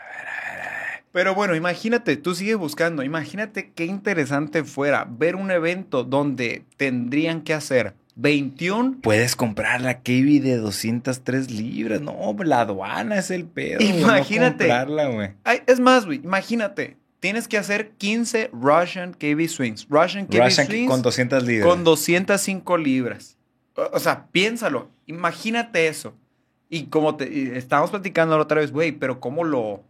Pero 1.15 1.33
bueno, 1.33 1.55
imagínate, 1.55 2.17
tú 2.17 2.35
sigues 2.35 2.57
buscando, 2.57 3.01
imagínate 3.01 3.71
qué 3.73 3.85
interesante 3.85 4.65
fuera 4.65 5.07
ver 5.09 5.37
un 5.37 5.49
evento 5.49 6.03
donde 6.03 6.65
tendrían 6.75 7.43
que 7.43 7.53
hacer 7.53 7.93
21 8.15 8.97
Puedes 9.01 9.37
comprar 9.37 9.79
la 9.79 9.99
KB 9.99 10.41
de 10.41 10.57
203 10.57 11.51
libras. 11.51 12.01
No, 12.01 12.35
la 12.43 12.59
aduana 12.59 13.17
es 13.17 13.31
el 13.31 13.45
pedo. 13.45 13.79
no 13.79 13.85
Imagínate. 13.85 14.67
comprarla. 14.67 15.35
Ay, 15.45 15.61
es 15.67 15.79
más, 15.79 16.05
güey, 16.05 16.19
imagínate, 16.21 16.97
tienes 17.21 17.47
que 17.47 17.57
hacer 17.57 17.91
15 17.91 18.49
Russian 18.51 19.13
KB 19.13 19.47
Swings. 19.47 19.87
Russian 19.89 20.25
KB 20.25 20.43
Russian 20.43 20.67
Swings 20.67 20.91
con 20.91 21.01
200 21.01 21.43
libras. 21.43 21.69
con 21.69 21.85
205 21.85 22.77
libras. 22.77 23.37
O, 23.77 23.89
o 23.93 23.99
sea, 23.99 24.27
piénsalo, 24.33 24.89
imagínate 25.05 25.87
eso. 25.87 26.13
Y 26.69 26.87
como 26.87 27.15
te 27.15 27.33
y 27.33 27.51
estábamos 27.55 27.91
platicando 27.91 28.35
la 28.35 28.43
otra 28.43 28.59
vez, 28.59 28.73
güey, 28.73 28.91
pero 28.91 29.21
¿cómo 29.21 29.45
lo... 29.45 29.81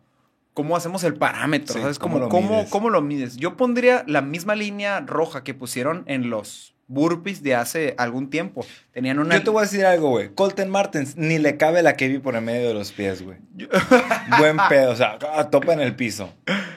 ¿Cómo 0.56 0.76
hacemos 0.78 1.04
el 1.04 1.14
parámetro? 1.16 1.76
Sí, 1.76 1.82
¿Sabes? 1.82 2.00
¿cómo 2.00 2.30
¿Cómo, 2.30 2.64
lo 2.64 2.70
cómo, 2.70 2.90
lo 2.90 3.02
mides? 3.02 3.36
Yo 3.36 3.58
pondría 3.58 4.04
la 4.08 4.22
misma 4.22 4.56
línea 4.56 5.02
roja 5.02 5.44
que 5.44 5.54
pusieron 5.54 6.04
en 6.08 6.30
los 6.30 6.74
burpees 6.88 7.44
de 7.44 7.56
hace 7.56 7.94
algún 7.98 8.30
tiempo. 8.30 8.66
Tenían 8.94 9.20
una... 9.20 9.36
Yo 9.36 9.44
te 9.44 9.50
voy 9.50 9.60
a 9.60 9.64
decir 9.64 9.86
algo, 9.86 10.10
güey. 10.12 10.30
Colton 10.34 10.70
Martens 10.70 11.18
ni 11.18 11.40
le 11.40 11.58
cabe 11.58 11.84
la 11.84 11.96
KB 11.98 12.22
por 12.22 12.36
en 12.38 12.46
medio 12.46 12.70
de 12.70 12.74
los 12.74 12.94
pies, 12.94 13.22
güey. 13.22 13.38
Yo- 13.56 13.68
Buen 14.40 14.56
pedo, 14.70 14.92
o 14.92 14.96
sea, 14.96 15.20
topa 15.50 15.74
en 15.74 15.82
el 15.82 15.94
piso. 15.96 16.34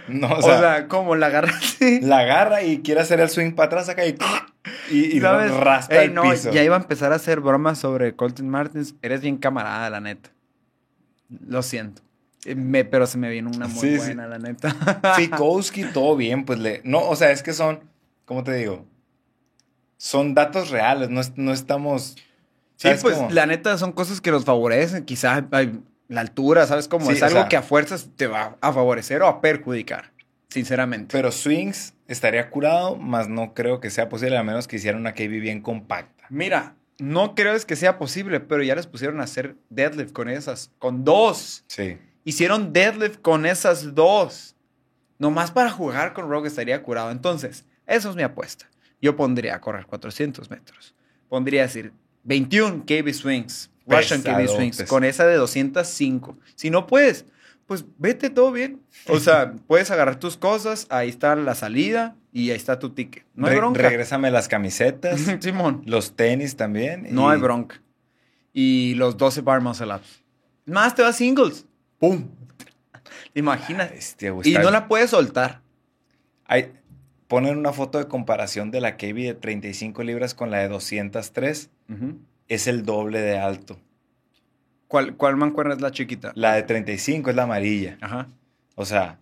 No, 0.08 0.26
o 0.26 0.38
o 0.38 0.42
sea, 0.42 0.58
sea, 0.58 0.88
como 0.88 1.14
la 1.14 1.26
agarraste. 1.26 2.00
la 2.02 2.18
agarra 2.18 2.62
y 2.64 2.80
quiere 2.80 3.00
hacer 3.02 3.20
el 3.20 3.28
swing 3.28 3.52
para 3.52 3.66
atrás 3.66 3.88
acá 3.90 4.04
y, 4.06 4.16
y, 4.90 5.16
y 5.18 5.20
¿Sabes? 5.20 5.52
Ey, 5.90 6.06
el 6.06 6.14
no, 6.14 6.22
piso. 6.22 6.50
ya 6.50 6.64
iba 6.64 6.74
a 6.74 6.80
empezar 6.80 7.12
a 7.12 7.16
hacer 7.16 7.38
bromas 7.40 7.78
sobre 7.78 8.16
Colton 8.16 8.48
Martins. 8.48 8.96
Eres 9.02 9.20
bien 9.20 9.36
camarada, 9.36 9.88
la 9.90 10.00
neta. 10.00 10.30
Lo 11.46 11.62
siento. 11.62 12.02
Eh, 12.44 12.54
me- 12.54 12.84
pero 12.84 13.06
se 13.06 13.18
me 13.18 13.30
viene 13.30 13.48
una 13.48 13.66
muy 13.68 13.80
Sí, 13.80 13.90
sí. 13.92 13.96
buena, 13.98 14.26
la 14.28 14.38
neta. 14.38 14.74
Fikowski, 15.16 15.84
todo 15.92 16.16
bien, 16.16 16.44
pues 16.44 16.58
le. 16.58 16.80
No, 16.84 17.00
o 17.08 17.16
sea, 17.16 17.30
es 17.32 17.42
que 17.42 17.52
son, 17.52 17.80
¿cómo 18.24 18.44
te 18.44 18.54
digo? 18.54 18.84
Son 19.96 20.34
datos 20.34 20.70
reales, 20.70 21.10
no, 21.10 21.20
es- 21.20 21.36
no 21.36 21.52
estamos. 21.52 22.14
Sí, 22.76 22.86
¿sabes 22.88 23.02
pues 23.02 23.16
cómo? 23.16 23.30
la 23.30 23.46
neta 23.46 23.76
son 23.78 23.92
cosas 23.92 24.20
que 24.20 24.30
los 24.30 24.44
favorecen. 24.44 25.04
Quizás 25.04 25.42
la 26.08 26.20
altura, 26.20 26.66
¿sabes 26.66 26.86
cómo? 26.86 27.06
Sí, 27.06 27.12
es 27.16 27.22
algo 27.22 27.40
sea- 27.40 27.48
que 27.48 27.56
a 27.56 27.62
fuerzas 27.62 28.08
te 28.16 28.26
va 28.28 28.56
a 28.60 28.72
favorecer 28.72 29.22
o 29.22 29.26
a 29.26 29.40
perjudicar, 29.40 30.12
sinceramente. 30.48 31.08
Pero 31.12 31.32
swings 31.32 31.94
estaría 32.06 32.48
curado, 32.50 32.96
más 32.96 33.28
no 33.28 33.52
creo 33.54 33.80
que 33.80 33.90
sea 33.90 34.08
posible, 34.08 34.38
a 34.38 34.44
menos 34.44 34.68
que 34.68 34.76
hicieran 34.76 35.00
una 35.00 35.12
KB 35.14 35.40
bien 35.40 35.60
compacta. 35.60 36.24
Mira, 36.30 36.76
no 36.98 37.34
creo 37.34 37.54
es 37.54 37.66
que 37.66 37.74
sea 37.76 37.98
posible, 37.98 38.38
pero 38.40 38.62
ya 38.62 38.76
les 38.76 38.86
pusieron 38.86 39.20
a 39.20 39.24
hacer 39.24 39.56
deadlift 39.70 40.12
con 40.12 40.28
esas, 40.28 40.70
con 40.78 41.04
dos. 41.04 41.64
Sí. 41.66 41.98
Hicieron 42.24 42.72
deadlift 42.72 43.20
con 43.20 43.46
esas 43.46 43.94
dos. 43.94 44.54
Nomás 45.18 45.50
para 45.50 45.70
jugar 45.70 46.12
con 46.12 46.28
Rogue 46.28 46.48
estaría 46.48 46.82
curado. 46.82 47.10
Entonces, 47.10 47.64
eso 47.86 48.10
es 48.10 48.16
mi 48.16 48.22
apuesta. 48.22 48.68
Yo 49.00 49.16
pondría 49.16 49.54
a 49.56 49.60
correr 49.60 49.86
400 49.86 50.50
metros. 50.50 50.94
Pondría 51.28 51.62
a 51.62 51.66
decir 51.66 51.92
21 52.24 52.84
KB 52.86 53.12
swings. 53.12 53.70
Russian 53.86 54.22
KB 54.22 54.46
swings. 54.48 54.82
Con 54.84 55.04
esa 55.04 55.26
de 55.26 55.36
205. 55.36 56.36
Si 56.54 56.68
no 56.70 56.86
puedes, 56.86 57.24
pues 57.66 57.84
vete 57.96 58.28
todo 58.30 58.52
bien. 58.52 58.80
O 59.08 59.18
sea, 59.18 59.54
puedes 59.66 59.90
agarrar 59.90 60.18
tus 60.20 60.36
cosas. 60.36 60.86
Ahí 60.90 61.08
está 61.08 61.34
la 61.36 61.54
salida 61.54 62.14
y 62.32 62.50
ahí 62.50 62.56
está 62.56 62.78
tu 62.78 62.90
ticket. 62.90 63.24
No 63.34 63.46
hay 63.46 63.54
Re- 63.54 63.58
bronca. 63.60 63.82
regrésame 63.82 64.30
las 64.30 64.46
camisetas, 64.48 65.20
Simón. 65.40 65.82
los 65.86 66.14
tenis 66.16 66.56
también. 66.56 67.06
No 67.10 67.28
y- 67.30 67.34
hay 67.34 67.40
bronca. 67.40 67.80
Y 68.52 68.94
los 68.94 69.16
12 69.16 69.40
bar 69.40 69.60
muscle 69.62 69.94
ups. 69.94 70.22
Más 70.66 70.94
te 70.94 71.02
vas 71.02 71.16
singles. 71.16 71.64
¡Pum! 71.98 72.28
Imagínate. 73.34 73.94
Bestia, 73.94 74.30
güey, 74.30 74.50
Y 74.50 74.54
no 74.54 74.70
la 74.70 74.88
puedes 74.88 75.10
soltar. 75.10 75.60
Hay, 76.46 76.72
ponen 77.26 77.58
una 77.58 77.72
foto 77.72 77.98
de 77.98 78.08
comparación 78.08 78.70
de 78.70 78.80
la 78.80 78.96
KB 78.96 79.16
de 79.16 79.34
35 79.34 80.02
libras 80.02 80.34
con 80.34 80.50
la 80.50 80.58
de 80.58 80.68
203. 80.68 81.70
Es 82.48 82.66
el 82.66 82.84
doble 82.84 83.20
de 83.20 83.38
alto. 83.38 83.78
¿Cuál, 84.88 85.16
¿Cuál 85.16 85.36
mancuerna 85.36 85.74
es 85.74 85.80
la 85.80 85.90
chiquita? 85.90 86.32
La 86.34 86.54
de 86.54 86.62
35 86.62 87.30
es 87.30 87.36
la 87.36 87.42
amarilla. 87.42 87.98
Ajá. 88.00 88.28
O 88.74 88.86
sea, 88.86 89.18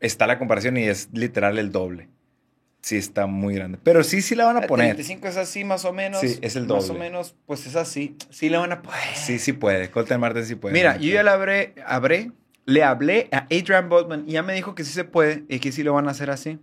está 0.00 0.26
la 0.26 0.38
comparación 0.38 0.76
y 0.76 0.84
es 0.84 1.08
literal 1.12 1.58
el 1.58 1.72
doble. 1.72 2.08
Sí 2.84 2.96
está 2.98 3.24
muy 3.26 3.54
grande. 3.54 3.78
Pero 3.82 4.04
sí, 4.04 4.20
sí 4.20 4.34
la 4.34 4.44
van 4.44 4.58
a 4.58 4.60
poner. 4.62 4.88
35 4.94 5.28
es 5.28 5.36
así, 5.38 5.64
más 5.64 5.86
o 5.86 5.92
menos. 5.94 6.20
Sí, 6.20 6.38
es 6.42 6.54
el 6.54 6.66
Más 6.66 6.84
o 6.84 6.88
doble. 6.88 7.00
menos, 7.00 7.34
pues 7.46 7.66
es 7.66 7.76
así. 7.76 8.14
Sí 8.28 8.50
la 8.50 8.58
van 8.58 8.72
a 8.72 8.82
poner. 8.82 9.00
Sí, 9.14 9.38
sí 9.38 9.54
puede. 9.54 9.90
Colton 9.90 10.20
Martin 10.20 10.44
sí 10.44 10.54
puede. 10.54 10.74
Mira, 10.74 10.98
yo 10.98 11.10
ya 11.10 11.22
le 11.22 11.30
habré, 11.30 11.74
habré, 11.86 12.32
le 12.66 12.82
hablé 12.82 13.28
a 13.32 13.46
Adrian 13.50 13.88
Botman 13.88 14.24
y 14.28 14.32
ya 14.32 14.42
me 14.42 14.52
dijo 14.52 14.74
que 14.74 14.84
sí 14.84 14.92
se 14.92 15.04
puede 15.04 15.44
y 15.48 15.60
que 15.60 15.72
sí 15.72 15.82
lo 15.82 15.94
van 15.94 16.08
a 16.08 16.10
hacer 16.10 16.28
así. 16.28 16.58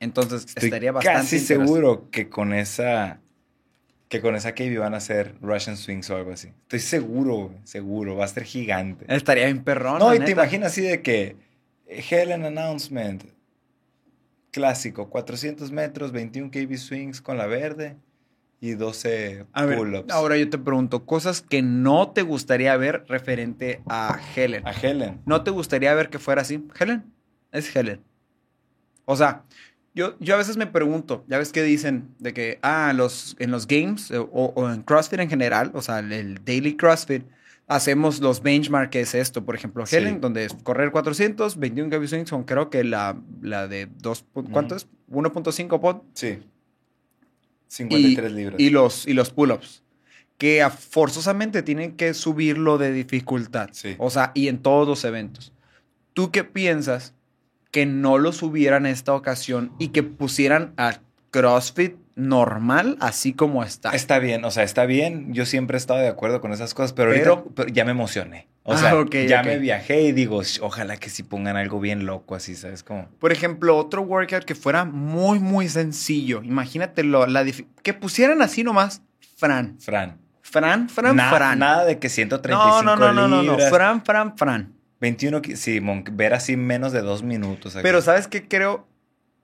Entonces, 0.00 0.46
Estoy 0.46 0.68
estaría 0.68 0.92
bastante 0.92 1.20
casi 1.20 1.38
seguro 1.40 2.08
que 2.10 2.30
con 2.30 2.54
esa 2.54 3.20
que 4.08 4.22
con 4.22 4.34
esa 4.34 4.54
KB 4.54 4.78
van 4.78 4.94
a 4.94 4.96
hacer 4.96 5.34
Russian 5.42 5.76
Swings 5.76 6.08
o 6.08 6.16
algo 6.16 6.32
así. 6.32 6.48
Estoy 6.62 6.80
seguro, 6.80 7.54
seguro, 7.64 8.16
va 8.16 8.24
a 8.24 8.28
ser 8.28 8.44
gigante. 8.44 9.04
Estaría 9.14 9.44
bien 9.44 9.62
perrón. 9.62 9.98
no, 9.98 10.08
la 10.08 10.16
y 10.16 10.20
te 10.20 10.30
imaginas 10.30 10.72
así 10.72 10.80
de 10.80 11.02
que 11.02 11.36
eh, 11.86 12.02
Helen 12.08 12.46
Announcement 12.46 13.24
clásico, 14.50 15.08
400 15.10 15.70
metros, 15.72 16.12
21 16.12 16.50
KB 16.50 16.76
swings 16.76 17.20
con 17.20 17.36
la 17.36 17.46
verde 17.46 17.96
y 18.60 18.72
12 18.72 19.46
A 19.52 19.64
ver, 19.64 19.78
pull-ups. 19.78 20.12
ahora 20.12 20.36
yo 20.36 20.48
te 20.50 20.58
pregunto, 20.58 21.04
cosas 21.06 21.42
que 21.42 21.62
no 21.62 22.10
te 22.10 22.22
gustaría 22.22 22.76
ver 22.76 23.04
referente 23.08 23.82
a 23.88 24.18
Helen. 24.34 24.66
a 24.66 24.72
Helen. 24.72 25.20
¿No 25.26 25.42
te 25.44 25.50
gustaría 25.50 25.94
ver 25.94 26.10
que 26.10 26.18
fuera 26.18 26.42
así? 26.42 26.66
Helen, 26.78 27.04
es 27.52 27.74
Helen. 27.74 28.00
O 29.04 29.16
sea, 29.16 29.44
yo, 29.94 30.16
yo 30.20 30.34
a 30.34 30.38
veces 30.38 30.56
me 30.56 30.66
pregunto, 30.66 31.24
ya 31.28 31.38
ves 31.38 31.52
que 31.52 31.62
dicen 31.62 32.08
de 32.18 32.34
que, 32.34 32.58
ah, 32.62 32.92
los, 32.94 33.36
en 33.38 33.50
los 33.50 33.66
games 33.66 34.10
eh, 34.10 34.18
o, 34.18 34.26
o 34.54 34.70
en 34.70 34.82
CrossFit 34.82 35.20
en 35.20 35.30
general, 35.30 35.70
o 35.74 35.82
sea, 35.82 36.00
el, 36.00 36.12
el 36.12 36.44
daily 36.44 36.76
CrossFit, 36.76 37.24
hacemos 37.68 38.20
los 38.20 38.42
benchmark, 38.42 38.90
que 38.90 39.00
es 39.02 39.14
esto, 39.14 39.44
por 39.44 39.54
ejemplo, 39.54 39.86
Sí. 39.86 39.96
Helen, 39.96 40.20
donde 40.20 40.44
es 40.46 40.54
correr 40.62 40.90
400, 40.90 41.58
21 41.58 41.90
kb 41.90 42.06
swings, 42.08 42.28
son 42.30 42.44
creo 42.44 42.70
que 42.70 42.82
la, 42.82 43.16
la 43.42 43.68
de 43.68 43.88
2, 44.00 44.24
¿cuánto 44.50 44.74
es? 44.74 44.88
1.5 45.10 45.80
pod 45.80 45.98
Sí. 46.14 46.38
53 47.68 48.32
libras. 48.32 48.60
y 48.60 48.70
los, 48.70 49.06
y 49.06 49.12
los 49.12 49.30
pull-ups. 49.30 49.82
Que 50.38 50.62
a- 50.62 50.70
forzosamente 50.70 51.62
tienen 51.62 51.96
que 51.96 52.14
subirlo 52.14 52.78
de 52.78 52.92
dificultad. 52.92 53.70
Sí. 53.72 53.96
O 53.98 54.08
sea, 54.10 54.30
y 54.34 54.48
en 54.48 54.58
todos 54.58 54.86
los 54.88 55.04
eventos. 55.04 55.52
¿Tú 56.14 56.30
qué 56.30 56.44
piensas 56.44 57.14
que 57.70 57.84
no 57.86 58.18
lo 58.18 58.32
subieran 58.32 58.86
esta 58.86 59.14
ocasión 59.14 59.72
y 59.78 59.88
que 59.88 60.02
pusieran 60.02 60.72
a 60.76 61.00
CrossFit 61.30 61.96
normal 62.18 62.96
así 63.00 63.32
como 63.32 63.62
está? 63.64 63.90
Está 63.90 64.18
bien, 64.18 64.44
o 64.44 64.50
sea, 64.50 64.62
está 64.64 64.84
bien. 64.86 65.32
Yo 65.32 65.46
siempre 65.46 65.76
he 65.76 65.78
estado 65.78 66.00
de 66.00 66.08
acuerdo 66.08 66.40
con 66.40 66.52
esas 66.52 66.74
cosas, 66.74 66.92
pero, 66.92 67.12
Pero- 67.12 67.32
ahorita 67.34 67.50
pero 67.54 67.68
ya 67.70 67.84
me 67.84 67.92
emocioné. 67.92 68.48
O 68.64 68.74
Ah, 68.74 68.76
sea, 68.76 69.26
ya 69.26 69.42
me 69.42 69.58
viajé 69.58 70.02
y 70.02 70.12
digo, 70.12 70.42
"Sh, 70.42 70.58
ojalá 70.60 70.98
que 70.98 71.08
sí 71.08 71.22
pongan 71.22 71.56
algo 71.56 71.80
bien 71.80 72.04
loco 72.04 72.34
así, 72.34 72.54
¿sabes? 72.54 72.82
Como, 72.82 73.08
Por 73.18 73.32
ejemplo, 73.32 73.78
otro 73.78 74.02
workout 74.02 74.44
que 74.44 74.54
fuera 74.54 74.84
muy, 74.84 75.38
muy 75.38 75.68
sencillo. 75.70 76.42
Imagínate 76.42 77.02
lo, 77.02 77.26
la 77.26 77.46
que 77.82 77.94
pusieran 77.94 78.42
así 78.42 78.62
nomás 78.64 79.00
Fran. 79.38 79.78
Fran. 79.80 80.18
Fran, 80.42 80.88
Fran, 80.90 81.16
Na- 81.16 81.30
Fran. 81.30 81.58
Nada 81.58 81.84
de 81.86 81.98
que 81.98 82.08
135 82.10 82.82
no, 82.82 82.96
no, 82.96 83.12
no, 83.12 83.12
no, 83.12 83.28
no, 83.28 83.42
no. 83.42 83.52
libras. 83.52 83.70
Fran, 83.70 84.04
Fran, 84.04 84.36
Fran. 84.36 84.72
21, 85.00 85.40
ki- 85.42 85.56
sí, 85.56 85.80
ver 86.12 86.34
así 86.34 86.56
menos 86.56 86.92
de 86.92 87.00
dos 87.02 87.22
minutos. 87.22 87.76
aquí. 87.76 87.82
Pero 87.82 88.02
¿sabes 88.02 88.26
qué 88.28 88.48
creo 88.48 88.86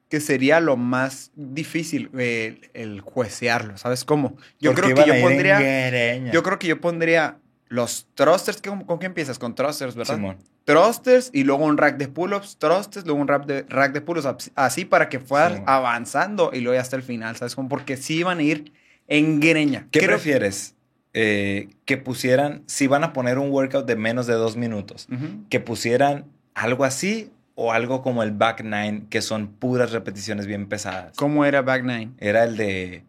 que 0.08 0.20
sería 0.20 0.60
lo 0.60 0.76
más 0.76 1.30
difícil? 1.34 2.10
El, 2.18 2.70
el 2.74 3.00
juecearlo, 3.00 3.76
¿sabes 3.78 4.04
cómo? 4.04 4.36
Yo 4.60 4.72
Porque 4.72 4.92
creo 4.92 5.04
que 5.06 5.12
yo 5.16 5.20
pondría... 5.22 6.30
Yo 6.32 6.42
creo 6.42 6.58
que 6.58 6.66
yo 6.68 6.80
pondría 6.80 7.38
los 7.68 8.06
thrusters. 8.14 8.60
¿Con, 8.62 8.84
con 8.84 8.98
qué 8.98 9.06
empiezas? 9.06 9.38
Con 9.38 9.54
thrusters, 9.54 9.94
¿verdad? 9.96 10.14
Simón. 10.14 10.36
Thrusters 10.64 11.30
y 11.32 11.44
luego 11.44 11.64
un 11.64 11.76
rack 11.76 11.96
de 11.98 12.08
pull-ups, 12.08 12.56
thrusters, 12.58 13.04
luego 13.06 13.20
un 13.20 13.28
rack 13.28 13.44
de, 13.46 13.62
rack 13.68 13.92
de 13.92 14.00
pull-ups, 14.00 14.50
así- 14.54 14.84
para 14.84 15.08
que 15.08 15.18
fueras 15.20 15.52
Simón. 15.54 15.64
avanzando 15.68 16.50
y 16.54 16.60
luego 16.60 16.74
ya 16.76 16.80
hasta 16.80 16.96
el 16.96 17.02
final, 17.02 17.36
¿sabes? 17.36 17.54
Como 17.54 17.68
porque 17.68 17.96
sí 17.96 18.18
iban 18.18 18.38
a 18.38 18.42
ir 18.42 18.72
en 19.08 19.40
greña. 19.40 19.88
¿Qué 19.90 19.98
Creo- 20.00 20.12
prefieres? 20.12 20.74
Eh, 21.16 21.68
que 21.84 21.96
pusieran, 21.96 22.62
si 22.66 22.86
van 22.88 23.04
a 23.04 23.12
poner 23.12 23.38
un 23.38 23.50
workout 23.50 23.86
de 23.86 23.94
menos 23.94 24.26
de 24.26 24.34
dos 24.34 24.56
minutos, 24.56 25.06
que 25.48 25.60
pusieran 25.60 26.24
algo 26.54 26.84
así 26.84 27.30
o 27.54 27.72
algo 27.72 28.02
como 28.02 28.22
el 28.22 28.32
back 28.32 28.62
nine, 28.64 29.06
que 29.10 29.22
son 29.22 29.48
puras 29.48 29.92
repeticiones 29.92 30.46
bien 30.46 30.68
pesadas. 30.68 31.16
¿Cómo 31.16 31.44
era 31.44 31.62
Back 31.62 31.84
Nine? 31.84 32.12
Era 32.18 32.44
el 32.44 32.56
de 32.56 33.04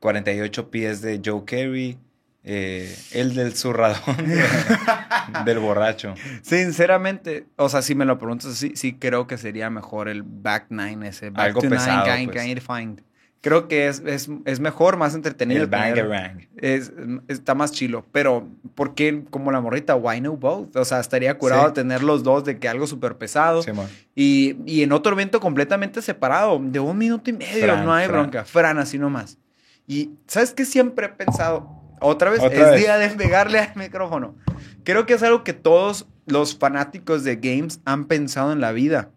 48 0.00 0.70
pies 0.70 1.00
de 1.00 1.20
Joe 1.24 1.44
Carey, 1.46 1.98
eh, 2.44 2.94
el 3.12 3.34
del 3.34 3.54
zurradón 3.56 4.16
de- 4.18 4.44
del 5.46 5.58
borracho. 5.58 6.14
Sinceramente, 6.42 7.46
o 7.56 7.68
sea, 7.68 7.82
si 7.82 7.94
me 7.94 8.04
lo 8.04 8.18
preguntas 8.18 8.50
así, 8.52 8.72
sí 8.76 8.94
creo 8.94 9.26
que 9.26 9.38
sería 9.38 9.70
mejor 9.70 10.08
el 10.08 10.22
back 10.22 10.66
nine, 10.70 11.08
ese 11.08 11.30
back 11.30 11.46
Algo 11.46 11.60
to 11.62 11.68
pesado, 11.70 12.06
nine, 12.06 12.26
kind- 12.26 12.32
pues. 12.32 12.44
kind 12.44 12.60
find. 12.60 13.02
Creo 13.46 13.68
que 13.68 13.86
es, 13.86 14.02
es, 14.04 14.28
es 14.44 14.58
mejor, 14.58 14.96
más 14.96 15.14
entretenido. 15.14 15.62
El 15.62 15.70
tener- 15.70 16.08
bangerang. 16.08 16.48
es, 16.56 16.92
está 17.28 17.54
más 17.54 17.70
chilo. 17.70 18.04
Pero, 18.10 18.48
¿por 18.74 18.96
qué 18.96 19.22
como 19.30 19.52
la 19.52 19.60
morrita? 19.60 19.94
Why 19.94 20.20
no 20.20 20.36
both? 20.36 20.74
O 20.74 20.84
sea, 20.84 20.98
estaría 20.98 21.38
curado 21.38 21.68
Sí. 21.68 21.74
tener 21.74 22.02
los 22.02 22.24
dos 22.24 22.44
de 22.44 22.58
que 22.58 22.68
algo 22.68 22.88
súper 22.88 23.16
pesado. 23.18 23.62
Simón. 23.62 23.86
Y, 24.16 24.56
y 24.66 24.82
en 24.82 24.90
otro 24.90 25.12
evento 25.12 25.38
completamente 25.38 26.02
separado, 26.02 26.58
de 26.60 26.80
un 26.80 26.98
minuto 26.98 27.30
y 27.30 27.34
medio, 27.34 27.64
Fran, 27.66 27.84
no 27.84 27.92
hay 27.94 28.08
Fran. 28.08 28.22
bronca. 28.22 28.44
Fran, 28.44 28.78
así 28.78 28.98
nomás. 28.98 29.38
Y, 29.86 30.10
¿sabes 30.26 30.52
qué 30.52 30.64
siempre 30.64 31.06
he 31.06 31.10
pensado? 31.10 31.70
Otra 32.00 32.30
vez, 32.30 32.40
Otra 32.40 32.58
es 32.58 32.70
vez. 32.72 32.80
día 32.80 32.98
de 32.98 33.10
pegarle 33.10 33.60
al 33.60 33.76
micrófono. 33.76 34.34
Creo 34.82 35.06
que 35.06 35.14
es 35.14 35.22
algo 35.22 35.44
que 35.44 35.52
todos 35.52 36.06
los 36.26 36.58
fanáticos 36.58 37.22
de 37.22 37.36
games 37.36 37.78
han 37.84 38.06
pensado 38.06 38.50
en 38.52 38.60
la 38.60 38.72
vida. 38.72 39.10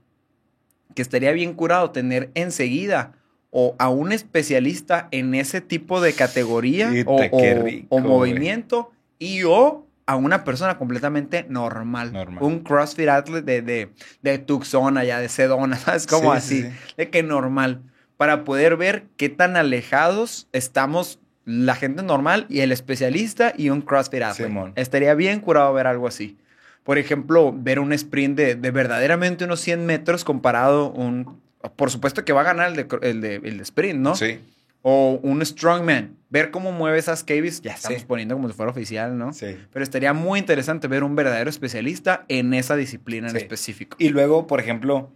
Que 0.94 1.02
estaría 1.02 1.32
bien 1.32 1.54
curado 1.56 1.90
tener 1.90 2.30
enseguida 2.36 3.14
o 3.52 3.76
a 3.80 3.90
un 3.90 4.12
especialista 4.12 5.08
en 5.12 5.34
ese 5.36 5.62
tipo 5.62 6.02
de 6.02 6.14
categoría 6.14 6.92
o, 7.06 7.18
qué 7.18 7.30
o- 7.60 7.64
rico, 7.64 7.88
o 7.90 8.02
güey. 8.02 8.08
movimiento 8.32 8.92
y 9.18 9.44
o 9.44 9.86
a 10.06 10.16
una 10.16 10.44
persona 10.44 10.78
completamente 10.78 11.46
normal. 11.50 12.12
Normal. 12.14 12.44
Un 12.44 12.60
CrossFit 12.62 13.10
athlete 13.10 13.44
de, 13.44 13.62
de, 13.62 13.90
de 14.24 14.38
Tucson, 14.40 14.98
allá 14.98 15.20
de 15.20 15.30
Sedona, 15.30 15.76
¿sabes? 15.78 16.08
Como 16.08 16.32
Sí, 16.34 16.38
así, 16.38 16.62
sí, 16.64 16.70
sí. 16.70 16.94
de 16.98 17.10
que 17.10 17.22
normal. 17.24 17.82
Para 18.18 18.44
poder 18.44 18.76
ver 18.76 19.06
qué 19.18 19.30
tan 19.30 19.56
alejados 19.56 20.48
estamos 20.52 21.20
la 21.46 21.74
gente 21.76 22.04
normal 22.04 22.46
y 22.50 22.60
el 22.60 22.72
especialista 22.72 23.54
y 23.58 23.70
un 23.70 23.82
CrossFit 23.82 24.22
athlete. 24.24 24.50
Simón. 24.50 24.74
Estaría 24.76 25.14
bien 25.16 25.40
curado 25.40 25.74
ver 25.74 25.88
algo 25.88 26.08
así. 26.08 26.38
Por 26.84 26.98
ejemplo, 26.98 27.54
ver 27.56 27.80
un 27.80 27.94
sprint 27.94 28.36
de, 28.38 28.56
de 28.56 28.72
verdaderamente 28.72 29.46
unos 29.46 29.60
100 29.62 29.86
metros 29.86 30.24
comparado 30.24 30.92
un... 30.92 31.40
Por 31.76 31.92
supuesto 31.92 32.24
que 32.24 32.34
va 32.34 32.42
a 32.42 32.46
ganar 32.46 32.70
el 32.70 32.76
de, 32.76 32.88
el 33.02 33.22
de, 33.22 33.36
el 33.36 33.58
de 33.58 33.64
sprint, 33.64 34.00
¿no? 34.00 34.16
Sí, 34.16 34.40
O 34.82 35.20
un 35.24 35.46
strongman. 35.46 36.16
Ver 36.30 36.52
cómo 36.52 36.72
mueve 36.72 36.98
esas 37.00 37.24
cables. 37.26 37.60
Ya 37.62 37.74
estamos 37.74 38.00
Sí. 38.00 38.06
poniendo 38.08 38.36
como 38.36 38.48
si 38.48 38.54
fuera 38.54 38.72
oficial, 38.72 39.18
¿no? 39.18 39.34
sí. 39.34 39.58
Pero 39.74 39.84
estaría 39.84 40.14
muy 40.14 40.40
interesante 40.40 40.88
ver 40.88 41.04
un 41.04 41.16
verdadero 41.18 41.50
especialista 41.50 42.24
en 42.30 42.54
esa 42.54 42.78
disciplina 42.78 43.28
en 43.28 43.32
Sí. 43.32 43.38
específico. 43.40 43.98
Y 44.00 44.08
luego, 44.10 44.48
por 44.48 44.62
ejemplo, 44.62 45.12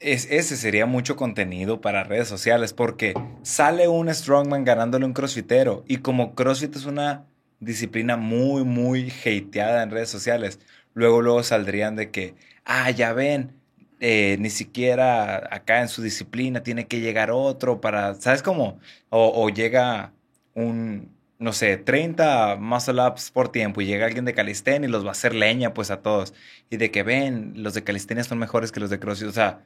es, 0.00 0.28
ese 0.30 0.56
sería 0.58 0.84
mucho 0.86 1.16
contenido 1.16 1.80
para 1.80 2.04
redes 2.04 2.28
sociales 2.28 2.72
porque 2.74 3.14
sale 3.42 3.88
un 3.88 4.12
strongman 4.14 4.64
ganándole 4.64 5.06
un 5.06 5.12
crossfitero 5.14 5.82
y 5.88 5.98
como 5.98 6.34
crossfit 6.34 6.76
es 6.76 6.84
una 6.84 7.24
disciplina 7.60 8.16
muy, 8.18 8.64
muy 8.64 9.10
hateada 9.24 9.82
en 9.82 9.90
redes 9.90 10.10
sociales, 10.10 10.60
luego, 10.94 11.22
luego 11.22 11.42
saldrían 11.42 11.96
de 11.96 12.10
que, 12.10 12.34
ah, 12.64 12.90
ya 12.90 13.12
ven, 13.12 13.52
eh, 14.00 14.36
ni 14.40 14.50
siquiera 14.50 15.48
acá 15.54 15.80
en 15.80 15.88
su 15.88 16.02
disciplina 16.02 16.62
tiene 16.62 16.86
que 16.86 17.00
llegar 17.00 17.30
otro 17.30 17.80
para, 17.80 18.14
¿sabes 18.14 18.42
cómo? 18.42 18.78
O, 19.10 19.32
o 19.44 19.48
llega 19.50 20.12
un, 20.54 21.10
no 21.38 21.52
sé, 21.52 21.76
30 21.76 22.56
muscle 22.56 23.00
ups 23.06 23.30
por 23.30 23.50
tiempo 23.50 23.80
y 23.80 23.86
llega 23.86 24.06
alguien 24.06 24.24
de 24.24 24.34
calistenia 24.34 24.88
y 24.88 24.92
los 24.92 25.04
va 25.04 25.08
a 25.08 25.12
hacer 25.12 25.34
leña 25.34 25.74
pues 25.74 25.90
a 25.90 26.00
todos. 26.00 26.34
Y 26.70 26.76
de 26.76 26.90
que 26.90 27.02
ven, 27.02 27.54
los 27.56 27.74
de 27.74 27.84
calistenia 27.84 28.24
son 28.24 28.38
mejores 28.38 28.72
que 28.72 28.80
los 28.80 28.90
de 28.90 28.98
crossfit. 28.98 29.28
O 29.28 29.32
sea, 29.32 29.60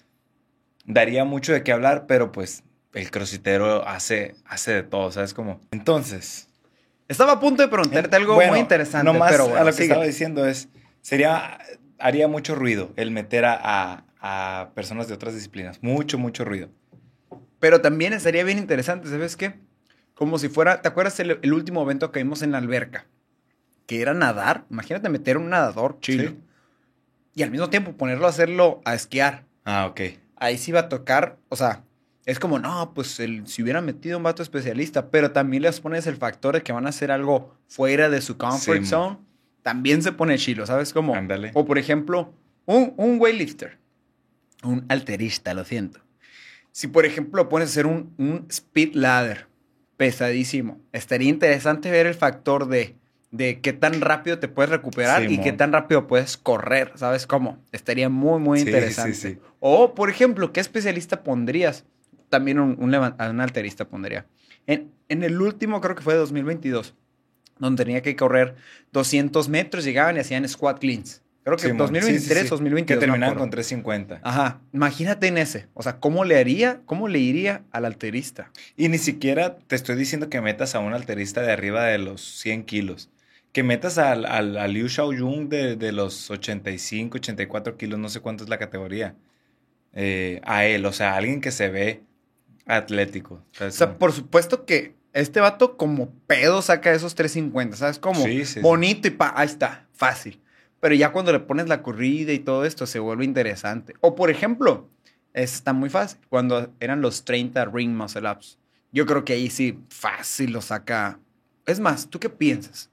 daría 0.84 1.24
mucho 1.24 1.52
de 1.52 1.62
qué 1.62 1.72
hablar, 1.72 2.06
pero 2.06 2.32
pues 2.32 2.62
el 2.94 3.10
crossfitero 3.10 3.86
hace, 3.88 4.34
hace 4.44 4.72
de 4.72 4.82
todo, 4.82 5.10
¿sabes 5.12 5.34
cómo? 5.34 5.60
Entonces... 5.70 6.48
Estaba 7.08 7.32
a 7.32 7.40
punto 7.40 7.62
de 7.62 7.68
preguntarte 7.68 8.16
algo 8.16 8.34
bueno, 8.34 8.52
muy 8.52 8.60
interesante, 8.60 9.04
nomás 9.04 9.30
pero 9.32 9.44
bueno, 9.44 9.60
a 9.60 9.64
lo 9.64 9.70
que 9.70 9.72
sigue. 9.74 9.84
estaba 9.86 10.04
diciendo 10.06 10.46
es, 10.46 10.68
sería, 11.02 11.58
haría 11.98 12.26
mucho 12.26 12.54
ruido 12.54 12.90
el 12.96 13.10
meter 13.10 13.44
a, 13.44 13.58
a- 13.62 14.04
a 14.22 14.70
personas 14.74 15.08
de 15.08 15.14
otras 15.14 15.34
disciplinas. 15.34 15.82
Mucho, 15.82 16.16
mucho 16.16 16.44
ruido. 16.44 16.68
Pero 17.58 17.80
también 17.80 18.12
estaría 18.12 18.44
bien 18.44 18.58
interesante, 18.58 19.08
¿sabes 19.08 19.36
qué? 19.36 19.58
Como 20.14 20.38
si 20.38 20.48
fuera, 20.48 20.80
¿te 20.80 20.88
acuerdas 20.88 21.18
el, 21.20 21.38
el 21.42 21.52
último 21.52 21.82
evento 21.82 22.12
que 22.12 22.20
vimos 22.22 22.42
en 22.42 22.52
la 22.52 22.58
alberca? 22.58 23.06
Que 23.86 24.00
era 24.00 24.14
nadar. 24.14 24.64
Imagínate 24.70 25.08
meter 25.08 25.36
un 25.36 25.50
nadador 25.50 25.98
chilo. 26.00 26.30
Sí. 26.30 26.38
Y 27.34 27.42
al 27.42 27.50
mismo 27.50 27.68
tiempo 27.68 27.92
ponerlo 27.92 28.26
a 28.26 28.30
hacerlo 28.30 28.80
a 28.84 28.94
esquiar. 28.94 29.44
Ah, 29.64 29.86
ok. 29.86 30.00
Ahí 30.36 30.56
sí 30.56 30.70
va 30.70 30.80
a 30.80 30.88
tocar, 30.88 31.38
o 31.48 31.56
sea, 31.56 31.82
es 32.24 32.38
como, 32.38 32.58
no, 32.60 32.92
pues 32.94 33.18
el, 33.18 33.46
si 33.48 33.62
hubiera 33.62 33.80
metido 33.80 34.18
un 34.18 34.22
vato 34.22 34.42
especialista, 34.42 35.10
pero 35.10 35.32
también 35.32 35.64
les 35.64 35.80
pones 35.80 36.06
el 36.06 36.16
factor 36.16 36.54
de 36.54 36.62
que 36.62 36.72
van 36.72 36.86
a 36.86 36.90
hacer 36.90 37.10
algo 37.10 37.56
fuera 37.66 38.08
de 38.08 38.20
su 38.20 38.36
comfort 38.36 38.82
Sí, 38.82 38.86
zone, 38.86 39.18
también 39.62 40.02
se 40.02 40.12
pone 40.12 40.38
chilo, 40.38 40.66
¿sabes 40.66 40.92
cómo? 40.92 41.14
Ándale. 41.14 41.50
O 41.54 41.64
por 41.64 41.78
ejemplo, 41.78 42.32
un, 42.66 42.94
un 42.96 43.20
weightlifter, 43.20 43.78
un 44.62 44.84
alterista, 44.88 45.54
lo 45.54 45.64
siento. 45.64 46.00
Si, 46.70 46.86
por 46.88 47.04
ejemplo, 47.04 47.48
pones 47.48 47.68
a 47.68 47.72
hacer 47.72 47.86
un, 47.86 48.14
un 48.18 48.46
speed 48.48 48.94
ladder 48.94 49.46
pesadísimo, 49.96 50.80
estaría 50.92 51.28
interesante 51.28 51.90
ver 51.90 52.06
el 52.06 52.14
factor 52.14 52.66
de, 52.68 52.96
de 53.30 53.60
qué 53.60 53.72
tan 53.72 54.00
rápido 54.00 54.38
te 54.38 54.48
puedes 54.48 54.70
recuperar 54.70 55.24
y 55.24 55.28
Simón. 55.28 55.44
qué 55.44 55.52
tan 55.52 55.72
rápido 55.72 56.06
puedes 56.06 56.36
correr, 56.36 56.92
¿sabes 56.96 57.26
cómo? 57.26 57.58
Estaría 57.72 58.08
muy, 58.08 58.40
muy 58.40 58.60
Sí, 58.60 58.66
interesante. 58.66 59.14
sí. 59.14 59.38
O, 59.60 59.94
por 59.94 60.10
ejemplo, 60.10 60.52
¿qué 60.52 60.60
especialista 60.60 61.22
pondrías? 61.22 61.84
También 62.30 62.58
un, 62.58 62.76
un, 62.78 62.94
un 62.94 63.40
alterista 63.40 63.86
pondría. 63.86 64.26
En, 64.66 64.90
en 65.08 65.22
el 65.22 65.40
último, 65.40 65.80
creo 65.80 65.94
que 65.94 66.02
fue 66.02 66.14
de 66.14 66.20
2022, 66.20 66.94
donde 67.58 67.84
tenía 67.84 68.00
que 68.00 68.16
correr 68.16 68.54
200 68.92 69.48
metros, 69.50 69.84
llegaban 69.84 70.16
y 70.16 70.20
hacían 70.20 70.48
squat 70.48 70.78
cleans. 70.78 71.22
Creo 71.44 71.56
que 71.56 71.62
Simón. 71.62 71.78
2023, 71.78 72.22
Sí, 72.22 72.34
sí, 72.34 72.42
sí. 72.44 72.48
2022. 72.48 72.86
Que 72.86 72.94
no 72.94 73.00
me 73.00 73.00
terminaban 73.00 73.32
acuerdo. 73.32 73.42
con 73.42 73.50
350. 73.50 74.20
Ajá, 74.22 74.60
imagínate 74.72 75.26
en 75.26 75.38
ese. 75.38 75.66
O 75.74 75.82
sea, 75.82 75.98
¿cómo 75.98 76.24
le 76.24 76.38
haría, 76.38 76.80
cómo 76.86 77.08
le 77.08 77.18
iría 77.18 77.64
al 77.72 77.84
alterista? 77.84 78.50
Y 78.76 78.88
ni 78.88 78.98
siquiera 78.98 79.56
te 79.58 79.74
estoy 79.74 79.96
diciendo 79.96 80.28
que 80.30 80.40
metas 80.40 80.74
a 80.74 80.78
un 80.78 80.94
alterista 80.94 81.42
de 81.42 81.50
arriba 81.52 81.84
de 81.84 81.98
los 81.98 82.20
100 82.40 82.64
kilos. 82.64 83.10
Que 83.52 83.62
metas 83.62 83.98
al, 83.98 84.24
al, 84.24 84.56
a 84.56 84.66
Liu 84.68 84.88
Xiaoyun 84.88 85.48
de, 85.48 85.76
de 85.76 85.92
los 85.92 86.30
85, 86.30 87.16
84 87.18 87.76
kilos, 87.76 87.98
no 87.98 88.08
sé 88.08 88.20
cuánto 88.20 88.44
es 88.44 88.48
la 88.50 88.58
categoría. 88.58 89.14
Eh, 89.94 90.40
a 90.44 90.64
él, 90.64 90.86
o 90.86 90.92
sea, 90.92 91.16
alguien 91.16 91.40
que 91.40 91.50
se 91.50 91.68
ve 91.68 92.02
atlético. 92.66 93.44
O 93.60 93.70
sea, 93.70 93.98
por 93.98 94.12
supuesto 94.12 94.64
que 94.64 94.94
este 95.12 95.40
vato 95.40 95.76
como 95.76 96.10
pedo 96.26 96.62
saca 96.62 96.92
esos 96.94 97.14
350, 97.14 97.76
¿sabes? 97.76 97.98
Como 97.98 98.24
Sí, 98.24 98.44
sí, 98.44 98.54
sí. 98.54 98.60
bonito 98.60 99.08
y 99.08 99.10
pa, 99.10 99.32
ahí 99.36 99.46
está, 99.46 99.86
fácil. 99.92 100.40
Pero 100.82 100.96
ya 100.96 101.12
cuando 101.12 101.30
le 101.30 101.38
pones 101.38 101.68
la 101.68 101.80
corrida 101.80 102.32
y 102.32 102.40
todo 102.40 102.64
esto 102.64 102.86
se 102.86 102.98
vuelve 102.98 103.24
interesante. 103.24 103.94
O 104.00 104.16
por 104.16 104.30
ejemplo, 104.30 104.88
está 105.32 105.72
muy 105.72 105.88
fácil, 105.90 106.18
cuando 106.28 106.72
eran 106.80 107.00
los 107.00 107.24
30 107.24 107.66
ring 107.66 107.94
muscle 107.94 108.28
ups. 108.28 108.58
Yo 108.90 109.06
creo 109.06 109.24
que 109.24 109.34
ahí 109.34 109.48
sí 109.48 109.78
fácil 109.90 110.50
lo 110.52 110.60
saca. 110.60 111.20
Es 111.66 111.78
más, 111.78 112.08
¿tú 112.10 112.18
qué 112.18 112.28
piensas? 112.28 112.90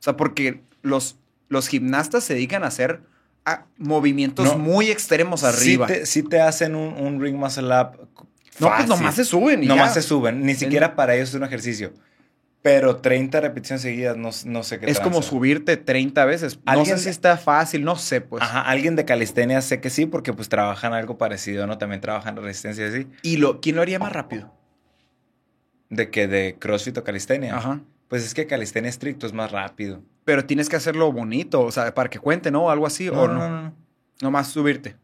O 0.00 0.02
sea, 0.02 0.16
porque 0.16 0.60
los, 0.82 1.18
los 1.48 1.68
gimnastas 1.68 2.24
se 2.24 2.34
dedican 2.34 2.64
a 2.64 2.66
hacer 2.66 3.00
ah, 3.44 3.64
movimientos 3.78 4.44
No. 4.46 4.58
muy 4.58 4.90
extremos 4.90 5.44
arriba. 5.44 5.86
Sí 5.86 5.94
te, 5.94 6.06
sí 6.06 6.22
te 6.24 6.40
hacen 6.40 6.74
un, 6.74 6.94
un 6.94 7.20
ring 7.22 7.36
muscle 7.36 7.68
up. 7.68 8.08
no, 8.58 8.72
pues 8.74 8.88
nomás 8.88 9.14
se 9.14 9.24
suben 9.24 9.62
y 9.62 9.66
Nomás 9.68 9.94
ya. 9.94 10.02
se 10.02 10.08
suben. 10.08 10.44
Ni 10.44 10.56
siquiera 10.56 10.96
para 10.96 11.14
ellos 11.14 11.28
es 11.28 11.36
un 11.36 11.44
ejercicio. 11.44 11.92
Pero 12.62 12.96
30 12.96 13.40
repeticiones 13.40 13.80
seguidas, 13.80 14.18
no, 14.18 14.30
no 14.44 14.62
sé 14.62 14.78
qué 14.78 14.90
Es 14.90 15.00
como 15.00 15.22
subirte 15.22 15.78
30 15.78 16.24
veces. 16.26 16.56
No 16.58 16.62
Alguien 16.66 16.98
sé 16.98 17.04
si 17.04 17.08
está 17.08 17.38
fácil, 17.38 17.84
no 17.84 17.96
sé, 17.96 18.20
pues. 18.20 18.42
Ajá, 18.42 18.60
alguien 18.60 18.96
de 18.96 19.06
calistenia 19.06 19.62
sé 19.62 19.80
que 19.80 19.88
sí, 19.88 20.04
porque 20.04 20.34
pues 20.34 20.50
trabajan 20.50 20.92
algo 20.92 21.16
parecido, 21.16 21.66
¿no? 21.66 21.78
También 21.78 22.02
trabajan 22.02 22.36
resistencia 22.36 22.86
así. 22.86 23.06
¿Y 23.22 23.38
lo, 23.38 23.60
quién 23.62 23.76
lo 23.76 23.82
haría 23.82 23.98
más 23.98 24.12
rápido? 24.12 24.52
De 25.88 26.10
que 26.10 26.28
de 26.28 26.56
CrossFit 26.58 26.98
o 26.98 27.04
calistenia. 27.04 27.56
Ajá. 27.56 27.80
Pues 28.08 28.24
es 28.24 28.34
que 28.34 28.46
calistenia 28.46 28.90
estricto 28.90 29.26
es 29.26 29.32
más 29.32 29.50
rápido. 29.52 30.02
Pero 30.24 30.44
tienes 30.44 30.68
que 30.68 30.76
hacerlo 30.76 31.10
bonito, 31.12 31.62
o 31.62 31.70
sea, 31.70 31.94
para 31.94 32.10
que 32.10 32.18
cuente, 32.18 32.50
¿no? 32.50 32.70
Algo 32.70 32.86
así, 32.86 33.08
o 33.08 33.26
no. 33.26 33.28
no, 33.28 33.48
no. 33.48 33.74
Nomás 34.20 34.48
subirte. 34.48 34.96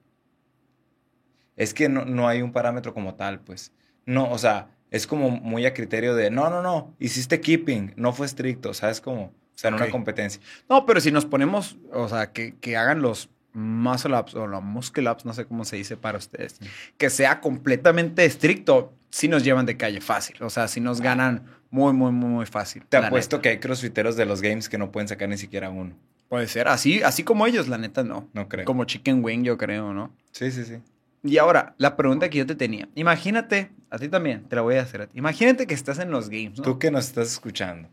Es 1.56 1.72
que 1.72 1.88
no, 1.88 2.04
no 2.04 2.28
hay 2.28 2.42
un 2.42 2.52
parámetro 2.52 2.92
como 2.92 3.14
tal, 3.14 3.40
pues. 3.40 3.72
No, 4.04 4.30
o 4.30 4.36
sea, 4.36 4.68
es 4.90 5.06
como 5.06 5.30
muy 5.30 5.66
a 5.66 5.74
criterio 5.74 6.14
de, 6.14 6.30
no, 6.30 6.50
no, 6.50 6.62
no, 6.62 6.94
hiciste 6.98 7.40
keeping, 7.40 7.92
no 7.96 8.12
fue 8.12 8.26
estricto, 8.26 8.74
¿sabes 8.74 9.00
cómo? 9.00 9.22
O 9.24 9.58
sea, 9.58 9.68
en 9.68 9.74
una 9.74 9.90
competencia. 9.90 10.40
No, 10.68 10.84
pero 10.84 11.00
si 11.00 11.10
nos 11.10 11.24
ponemos, 11.24 11.76
o 11.92 12.08
sea, 12.08 12.32
que, 12.32 12.56
que 12.56 12.76
hagan 12.76 13.00
los 13.00 13.30
muscle 13.54 14.14
ups 14.18 14.34
o 14.34 14.46
los 14.46 14.62
muscle 14.62 15.10
ups, 15.10 15.24
no 15.24 15.32
sé 15.32 15.46
cómo 15.46 15.64
se 15.64 15.76
dice 15.76 15.96
para 15.96 16.18
ustedes, 16.18 16.60
que 16.98 17.08
sea 17.08 17.40
completamente 17.40 18.24
estricto, 18.26 18.92
sí 19.10 19.28
nos 19.28 19.44
llevan 19.44 19.64
de 19.64 19.78
calle 19.78 20.00
fácil. 20.00 20.36
O 20.42 20.50
sea, 20.50 20.68
sí 20.68 20.80
nos 20.80 21.00
ganan 21.00 21.44
muy, 21.70 21.94
muy, 21.94 22.12
muy, 22.12 22.28
muy 22.28 22.46
fácil. 22.46 22.84
Te 22.86 22.98
apuesto 22.98 23.36
neta. 23.36 23.42
que 23.42 23.48
hay 23.48 23.58
crossfiteros 23.58 24.16
de 24.16 24.26
los 24.26 24.42
games 24.42 24.68
que 24.68 24.76
no 24.76 24.92
pueden 24.92 25.08
sacar 25.08 25.28
ni 25.28 25.38
siquiera 25.38 25.70
uno. 25.70 25.96
Puede 26.28 26.48
ser. 26.48 26.68
Así, 26.68 27.02
así 27.02 27.22
como 27.22 27.46
ellos, 27.46 27.68
la 27.68 27.78
neta, 27.78 28.04
no. 28.04 28.28
No 28.34 28.48
creo. 28.48 28.66
Como 28.66 28.84
Chicken 28.84 29.24
Wing, 29.24 29.42
yo 29.42 29.56
creo, 29.56 29.94
¿no? 29.94 30.14
Sí, 30.32 30.50
sí, 30.50 30.64
sí. 30.64 30.78
Y 31.26 31.38
ahora, 31.38 31.74
la 31.78 31.96
pregunta 31.96 32.30
que 32.30 32.38
yo 32.38 32.46
te 32.46 32.54
tenía. 32.54 32.88
Imagínate, 32.94 33.70
a 33.90 33.98
ti 33.98 34.08
también, 34.08 34.44
te 34.44 34.56
la 34.56 34.62
voy 34.62 34.76
a 34.76 34.82
hacer 34.82 35.02
a 35.02 35.06
ti. 35.06 35.18
Imagínate 35.18 35.66
que 35.66 35.74
estás 35.74 35.98
en 35.98 36.10
los 36.10 36.28
games, 36.28 36.58
¿no? 36.58 36.64
Tú 36.64 36.78
que 36.78 36.90
nos 36.90 37.06
estás 37.06 37.32
escuchando. 37.32 37.88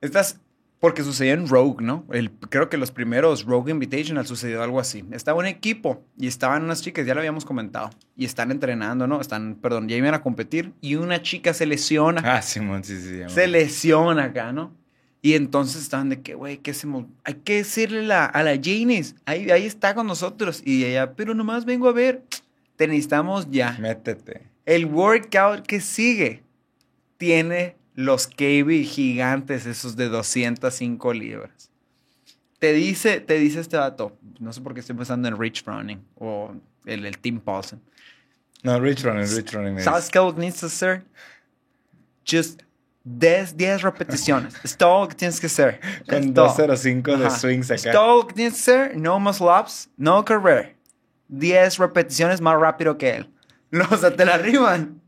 Estás, 0.00 0.40
porque 0.78 1.02
sucedió 1.02 1.34
en 1.34 1.46
Rogue, 1.46 1.84
¿no? 1.84 2.06
El, 2.10 2.30
creo 2.30 2.68
que 2.68 2.76
los 2.76 2.90
primeros 2.90 3.44
Rogue 3.44 3.70
Invitational 3.70 4.26
sucedió 4.26 4.62
algo 4.62 4.80
así. 4.80 5.04
Estaba 5.10 5.38
un 5.38 5.46
equipo 5.46 6.02
y 6.16 6.26
estaban 6.26 6.62
unas 6.64 6.82
chicas, 6.82 7.06
ya 7.06 7.14
lo 7.14 7.20
habíamos 7.20 7.44
comentado, 7.44 7.90
y 8.16 8.24
están 8.24 8.50
entrenando, 8.50 9.06
¿no? 9.06 9.20
Están, 9.20 9.56
perdón, 9.56 9.88
ya 9.88 9.96
iban 9.96 10.14
a 10.14 10.22
competir 10.22 10.72
y 10.80 10.94
una 10.94 11.20
chica 11.22 11.52
se 11.52 11.66
lesiona. 11.66 12.22
Ah, 12.24 12.42
Simón, 12.42 12.82
sí, 12.84 12.98
sí. 13.00 13.20
se 13.28 13.46
lesiona 13.46 14.24
acá, 14.24 14.52
¿no? 14.52 14.79
Y 15.22 15.34
entonces 15.34 15.82
estaban 15.82 16.08
de 16.08 16.22
que, 16.22 16.34
güey, 16.34 16.58
¿qué 16.58 16.70
hacemos? 16.70 17.04
Hay 17.24 17.34
que 17.34 17.56
decirle 17.56 18.02
la- 18.02 18.24
a 18.24 18.42
la 18.42 18.52
Janice, 18.52 19.14
ahí, 19.26 19.50
ahí 19.50 19.66
está 19.66 19.94
con 19.94 20.06
nosotros. 20.06 20.62
Y 20.64 20.84
ella, 20.84 21.12
pero 21.14 21.34
nomás 21.34 21.64
vengo 21.66 21.88
a 21.88 21.92
ver, 21.92 22.22
te 22.76 22.86
necesitamos 22.86 23.50
ya. 23.50 23.76
Métete. 23.78 24.42
El 24.64 24.86
workout 24.86 25.66
que 25.66 25.80
sigue 25.80 26.42
tiene 27.18 27.76
los 27.94 28.26
KB 28.28 28.82
gigantes, 28.84 29.66
esos 29.66 29.94
de 29.96 30.08
205 30.08 31.12
libras. 31.12 31.70
Te 32.58 32.72
dice, 32.72 33.20
te 33.20 33.38
dice 33.38 33.60
este 33.60 33.76
dato, 33.76 34.16
no 34.38 34.52
sé 34.52 34.60
por 34.62 34.72
qué 34.74 34.80
estoy 34.80 34.96
pensando 34.96 35.28
en 35.28 35.38
Rich 35.38 35.64
Browning 35.64 36.00
o 36.16 36.54
el, 36.86 37.04
el 37.04 37.18
Tim 37.18 37.40
Paulson. 37.40 37.80
No, 38.62 38.78
Rich 38.78 39.02
Running, 39.04 39.26
Rich 39.36 39.52
Running. 39.54 39.74
me 39.74 39.82
¿Sabes 39.82 40.02
dice. 40.04 40.12
qué 40.12 40.18
lo 40.18 40.34
que 40.34 40.40
necesitas 40.40 40.72
hacer? 40.74 41.04
Just 42.30 42.62
10, 43.18 43.56
10 43.56 43.82
repeticiones. 43.82 44.54
Es 44.62 44.76
todo 44.76 45.02
lo 45.02 45.08
que 45.08 45.14
tienes 45.14 45.40
que 45.40 45.46
hacer. 45.46 45.80
Con 46.08 46.18
Es 46.24 46.34
todo. 46.34 46.46
205 46.46 47.16
de 47.16 47.30
swings 47.30 47.70
Es 47.70 47.82
acá. 47.86 47.92
todo 47.92 48.18
lo 48.22 48.26
que 48.26 48.34
tienes 48.34 48.54
que 48.54 48.60
hacer. 48.60 48.96
No 48.96 49.18
muscle 49.20 49.46
ups, 49.48 49.88
no 49.96 50.24
correr. 50.24 50.76
10 51.28 51.78
repeticiones 51.78 52.40
más 52.40 52.58
rápido 52.58 52.96
que 52.98 53.16
él. 53.16 53.30
No, 53.70 53.86
o 53.90 53.96
sea, 53.96 54.14
te 54.14 54.24
la 54.24 54.34
arriban. 54.34 55.00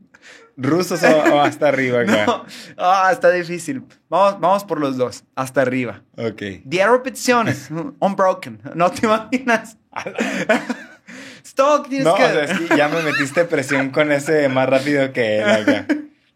¿Rusos 0.55 1.01
o, 1.03 1.07
o 1.33 1.39
hasta 1.41 1.67
arriba 1.67 2.01
acá? 2.03 2.25
No, 2.27 2.45
ah, 2.77 3.09
está 3.11 3.31
difícil. 3.31 3.83
Vamos, 4.09 4.39
vamos 4.39 4.63
por 4.63 4.79
los 4.79 4.97
dos, 4.97 5.23
hasta 5.35 5.61
arriba. 5.61 6.01
Ok. 6.15 6.41
10 6.63 6.89
repeticiones, 6.89 7.69
unbroken. 7.99 8.61
No 8.75 8.91
te 8.91 9.05
imaginas. 9.05 9.77
es 11.43 11.53
todo 11.55 11.77
lo 11.77 11.83
que 11.83 11.89
tienes 11.89 12.05
No, 12.05 12.13
o 12.13 12.17
que 12.17 12.23
sea, 12.23 12.43
es 12.43 12.59
que 12.59 12.77
ya 12.77 12.87
me 12.87 13.01
metiste 13.01 13.45
presión 13.45 13.89
con 13.89 14.11
ese 14.11 14.47
más 14.49 14.69
rápido 14.69 15.11
que 15.11 15.39
él 15.39 15.49
acá. 15.49 15.87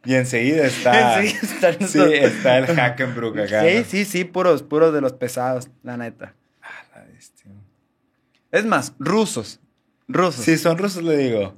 Y 0.07 0.15
enseguida 0.15 0.65
está. 0.65 1.21
Enseguida 1.21 1.41
están 1.43 1.87
sí, 1.87 1.99
esos- 1.99 2.11
está 2.13 2.57
el 2.59 2.65
Hackenbrook 2.67 3.37
acá. 3.39 3.61
Sí, 3.63 3.83
sí, 3.87 4.05
sí, 4.05 4.23
puros, 4.23 4.63
puros 4.63 4.93
de 4.93 5.01
los 5.01 5.11
pesados, 5.13 5.67
la 5.83 5.97
neta. 5.97 6.33
Ah, 6.61 6.85
la 6.95 7.03
bestia. 7.13 7.51
Es 8.51 8.65
más, 8.65 8.93
rusos. 8.99 9.59
Rusos. 10.07 10.45
Si 10.45 10.57
son 10.57 10.77
rusos, 10.77 11.03
le 11.03 11.17
digo. 11.17 11.53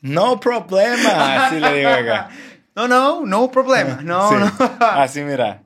No 0.00 0.38
problema. 0.38 1.46
Así 1.46 1.58
le 1.58 1.74
digo 1.78 1.90
acá. 1.90 2.30
No, 2.76 2.86
no, 2.86 3.26
no 3.26 3.50
problema. 3.50 4.00
No, 4.02 4.28
Sí, 4.30 4.36
no. 4.38 4.76
Así, 4.80 5.22
mira. 5.22 5.60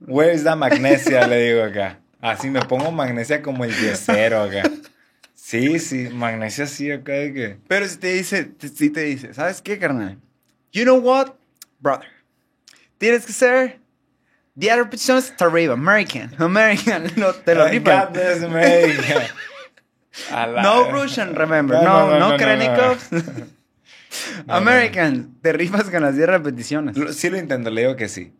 Where 0.00 0.34
is 0.34 0.42
the 0.42 0.54
magnesia? 0.56 1.24
Le 1.28 1.36
digo 1.40 1.62
acá. 1.62 2.00
Así 2.20 2.50
me 2.50 2.60
pongo 2.62 2.90
magnesia 2.90 3.40
como 3.40 3.64
el 3.64 3.72
yesero 3.72 4.42
acá. 4.42 4.64
Sí, 5.34 5.78
sí, 5.78 6.08
magnesia 6.12 6.66
sí 6.66 6.90
acá 6.90 7.12
de 7.12 7.32
que. 7.32 7.58
Pero 7.68 7.86
si 7.86 7.96
te 7.98 8.12
dice, 8.12 8.50
si 8.74 8.90
te 8.90 9.02
dice, 9.02 9.32
¿sabes 9.34 9.62
qué, 9.62 9.78
carnal? 9.78 10.18
You 10.76 10.84
know 10.84 11.00
what, 11.00 11.32
brother? 11.80 12.06
Tienes 12.98 13.24
que 13.24 13.32
ser 13.32 13.80
10 14.56 14.76
repeticiones 14.76 15.30
hasta 15.30 15.46
arriba. 15.46 15.72
American. 15.72 16.34
American. 16.38 17.10
No, 17.16 17.32
te 17.32 17.54
lo 17.54 17.64
la- 20.46 20.62
No 20.62 20.90
Russian, 20.90 21.34
remember. 21.34 21.82
No, 21.82 22.10
No, 22.18 22.18
no, 22.18 22.28
no. 22.28 22.36
American. 24.48 25.34
Te 25.40 25.52
rifas 25.54 25.84
con 25.90 26.02
las 26.02 26.14
10 26.14 26.28
repeticiones. 26.28 26.96
Lo- 26.96 27.12
Sí 27.12 27.30
lo 27.30 27.38
intento, 27.38 27.70
le 27.70 27.80
digo 27.82 27.96
que 27.96 28.08
sí. 28.08 28.34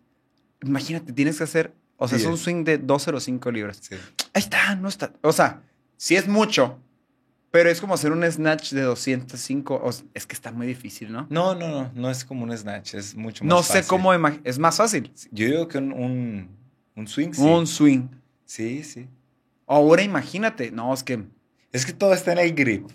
Imagínate, 0.63 1.13
tienes 1.15 1.39
que 1.39 1.45
hacer, 1.45 1.73
o 1.97 2.07
sea, 2.07 2.19
es 2.19 2.25
un 2.25 2.33
10. 2.33 2.43
swing 2.43 2.65
de 2.65 2.77
205 2.79 3.51
libras. 3.51 3.79
sí. 3.81 3.95
Ahí 4.35 4.41
está, 4.43 4.75
no 4.75 4.89
está. 4.89 5.11
O 5.23 5.33
sea, 5.33 5.63
sí 5.97 6.17
es 6.17 6.29
mucho, 6.29 6.79
pero 7.51 7.71
es 7.71 7.81
como 7.81 7.95
hacer 7.95 8.13
un 8.13 8.23
snatch 8.31 8.73
de 8.73 8.83
205. 8.83 9.75
o 9.83 9.91
es 10.15 10.27
que 10.27 10.35
está 10.35 10.53
muy 10.53 10.67
difícil, 10.67 11.11
¿no? 11.13 11.27
No, 11.31 11.55
no, 11.55 11.69
no, 11.69 11.91
no 11.95 12.11
es 12.11 12.25
como 12.25 12.45
un 12.45 12.57
snatch, 12.57 12.95
es 12.95 13.15
mucho 13.15 13.45
más 13.45 13.49
No 13.49 13.63
sé 13.63 13.75
fácil. 13.75 13.89
cómo, 13.89 14.13
ima- 14.15 14.41
es 14.45 14.59
más 14.59 14.77
fácil. 14.77 15.13
Yo 15.31 15.47
digo 15.47 15.69
que 15.69 15.79
un, 15.79 15.93
un, 15.93 16.49
un 16.97 17.09
swing, 17.09 17.33
sí. 17.33 17.43
Un 17.43 17.67
swing. 17.67 18.09
Sí, 18.45 18.83
sí. 18.85 19.09
Ahora 19.67 20.03
imagínate, 20.03 20.71
no, 20.71 20.93
es 20.95 21.03
que 21.03 21.25
Es 21.73 21.85
que 21.87 21.93
todo 21.93 22.13
está 22.15 22.33
en 22.33 22.39
el 22.39 22.55
grip. 22.55 22.89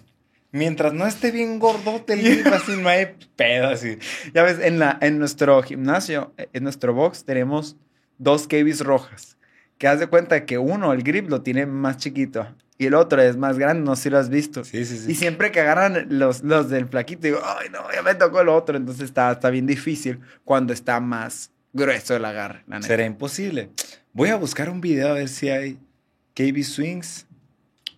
Mientras 0.54 0.94
no 0.94 1.08
esté 1.08 1.32
bien 1.32 1.60
gordote 1.60 2.14
el 2.14 2.22
grip, 2.24 2.48
así 2.54 2.74
no 2.82 2.90
hay 2.90 3.16
pedo, 3.36 3.70
así. 3.70 3.98
Ya 4.34 4.44
ves, 4.44 4.60
en, 4.60 4.80
la, 4.80 4.98
en 5.02 5.18
nuestro 5.18 5.62
gimnasio, 5.64 6.34
en 6.38 6.64
nuestro 6.64 6.94
box, 6.94 7.24
tenemos 7.24 7.78
dos 8.18 8.48
KBs 8.48 8.82
rojas. 8.82 9.38
Que 9.78 9.88
haz 9.88 10.00
de 10.00 10.08
cuenta 10.08 10.46
que 10.46 10.58
uno, 10.58 10.94
el 10.94 11.04
grip, 11.04 11.30
lo 11.30 11.42
tiene 11.42 11.66
más 11.66 11.98
chiquito. 11.98 12.48
Y 12.82 12.88
el 12.88 12.96
otro 12.96 13.22
es 13.22 13.38
más 13.38 13.58
grande, 13.60 13.84
no 13.84 13.96
sé 13.96 14.04
si 14.04 14.10
lo 14.10 14.18
has 14.18 14.30
visto. 14.30 14.64
Sí, 14.64 14.84
sí, 14.86 14.96
Y 14.96 14.98
sí. 14.98 15.16
siempre 15.16 15.52
que 15.52 15.60
agarran 15.62 16.08
los, 16.10 16.42
los 16.44 16.70
del 16.70 16.88
flaquito, 16.88 17.22
digo, 17.22 17.40
ay, 17.44 17.68
no, 17.72 17.80
ya 17.94 18.02
me 18.02 18.16
tocó 18.16 18.42
el 18.42 18.50
otro. 18.50 18.76
Entonces 18.76 19.04
está, 19.04 19.32
está 19.32 19.50
bien 19.52 19.68
difícil 19.68 20.20
cuando 20.44 20.74
está 20.74 21.00
más 21.00 21.52
grueso 21.74 22.16
el 22.16 22.26
agarre, 22.26 22.64
la 22.68 22.78
neta. 22.78 22.88
Será 22.88 23.06
imposible. 23.06 23.70
Voy 24.14 24.30
a 24.30 24.36
buscar 24.36 24.70
un 24.70 24.82
video 24.82 25.10
a 25.10 25.14
ver 25.14 25.30
si 25.30 25.50
hay 25.50 25.78
KB 26.34 26.64
Swings. 26.64 27.28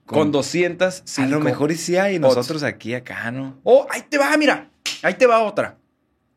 Con 0.06 0.34
200, 0.34 1.04
A 1.18 1.26
lo 1.28 1.40
mejor 1.40 1.72
y 1.72 1.76
sí 1.76 1.96
hay. 1.96 2.16
y. 2.16 2.20
Nosotros 2.20 2.62
aquí, 2.64 2.94
acá, 2.94 3.32
¿no? 3.32 3.58
Oh, 3.64 3.88
ahí 3.90 4.02
te 4.10 4.18
va, 4.18 4.36
mira. 4.36 4.70
Ahí 5.02 5.14
te 5.14 5.26
va 5.26 5.40
otra. 5.42 5.78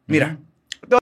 Mira. 0.07 0.39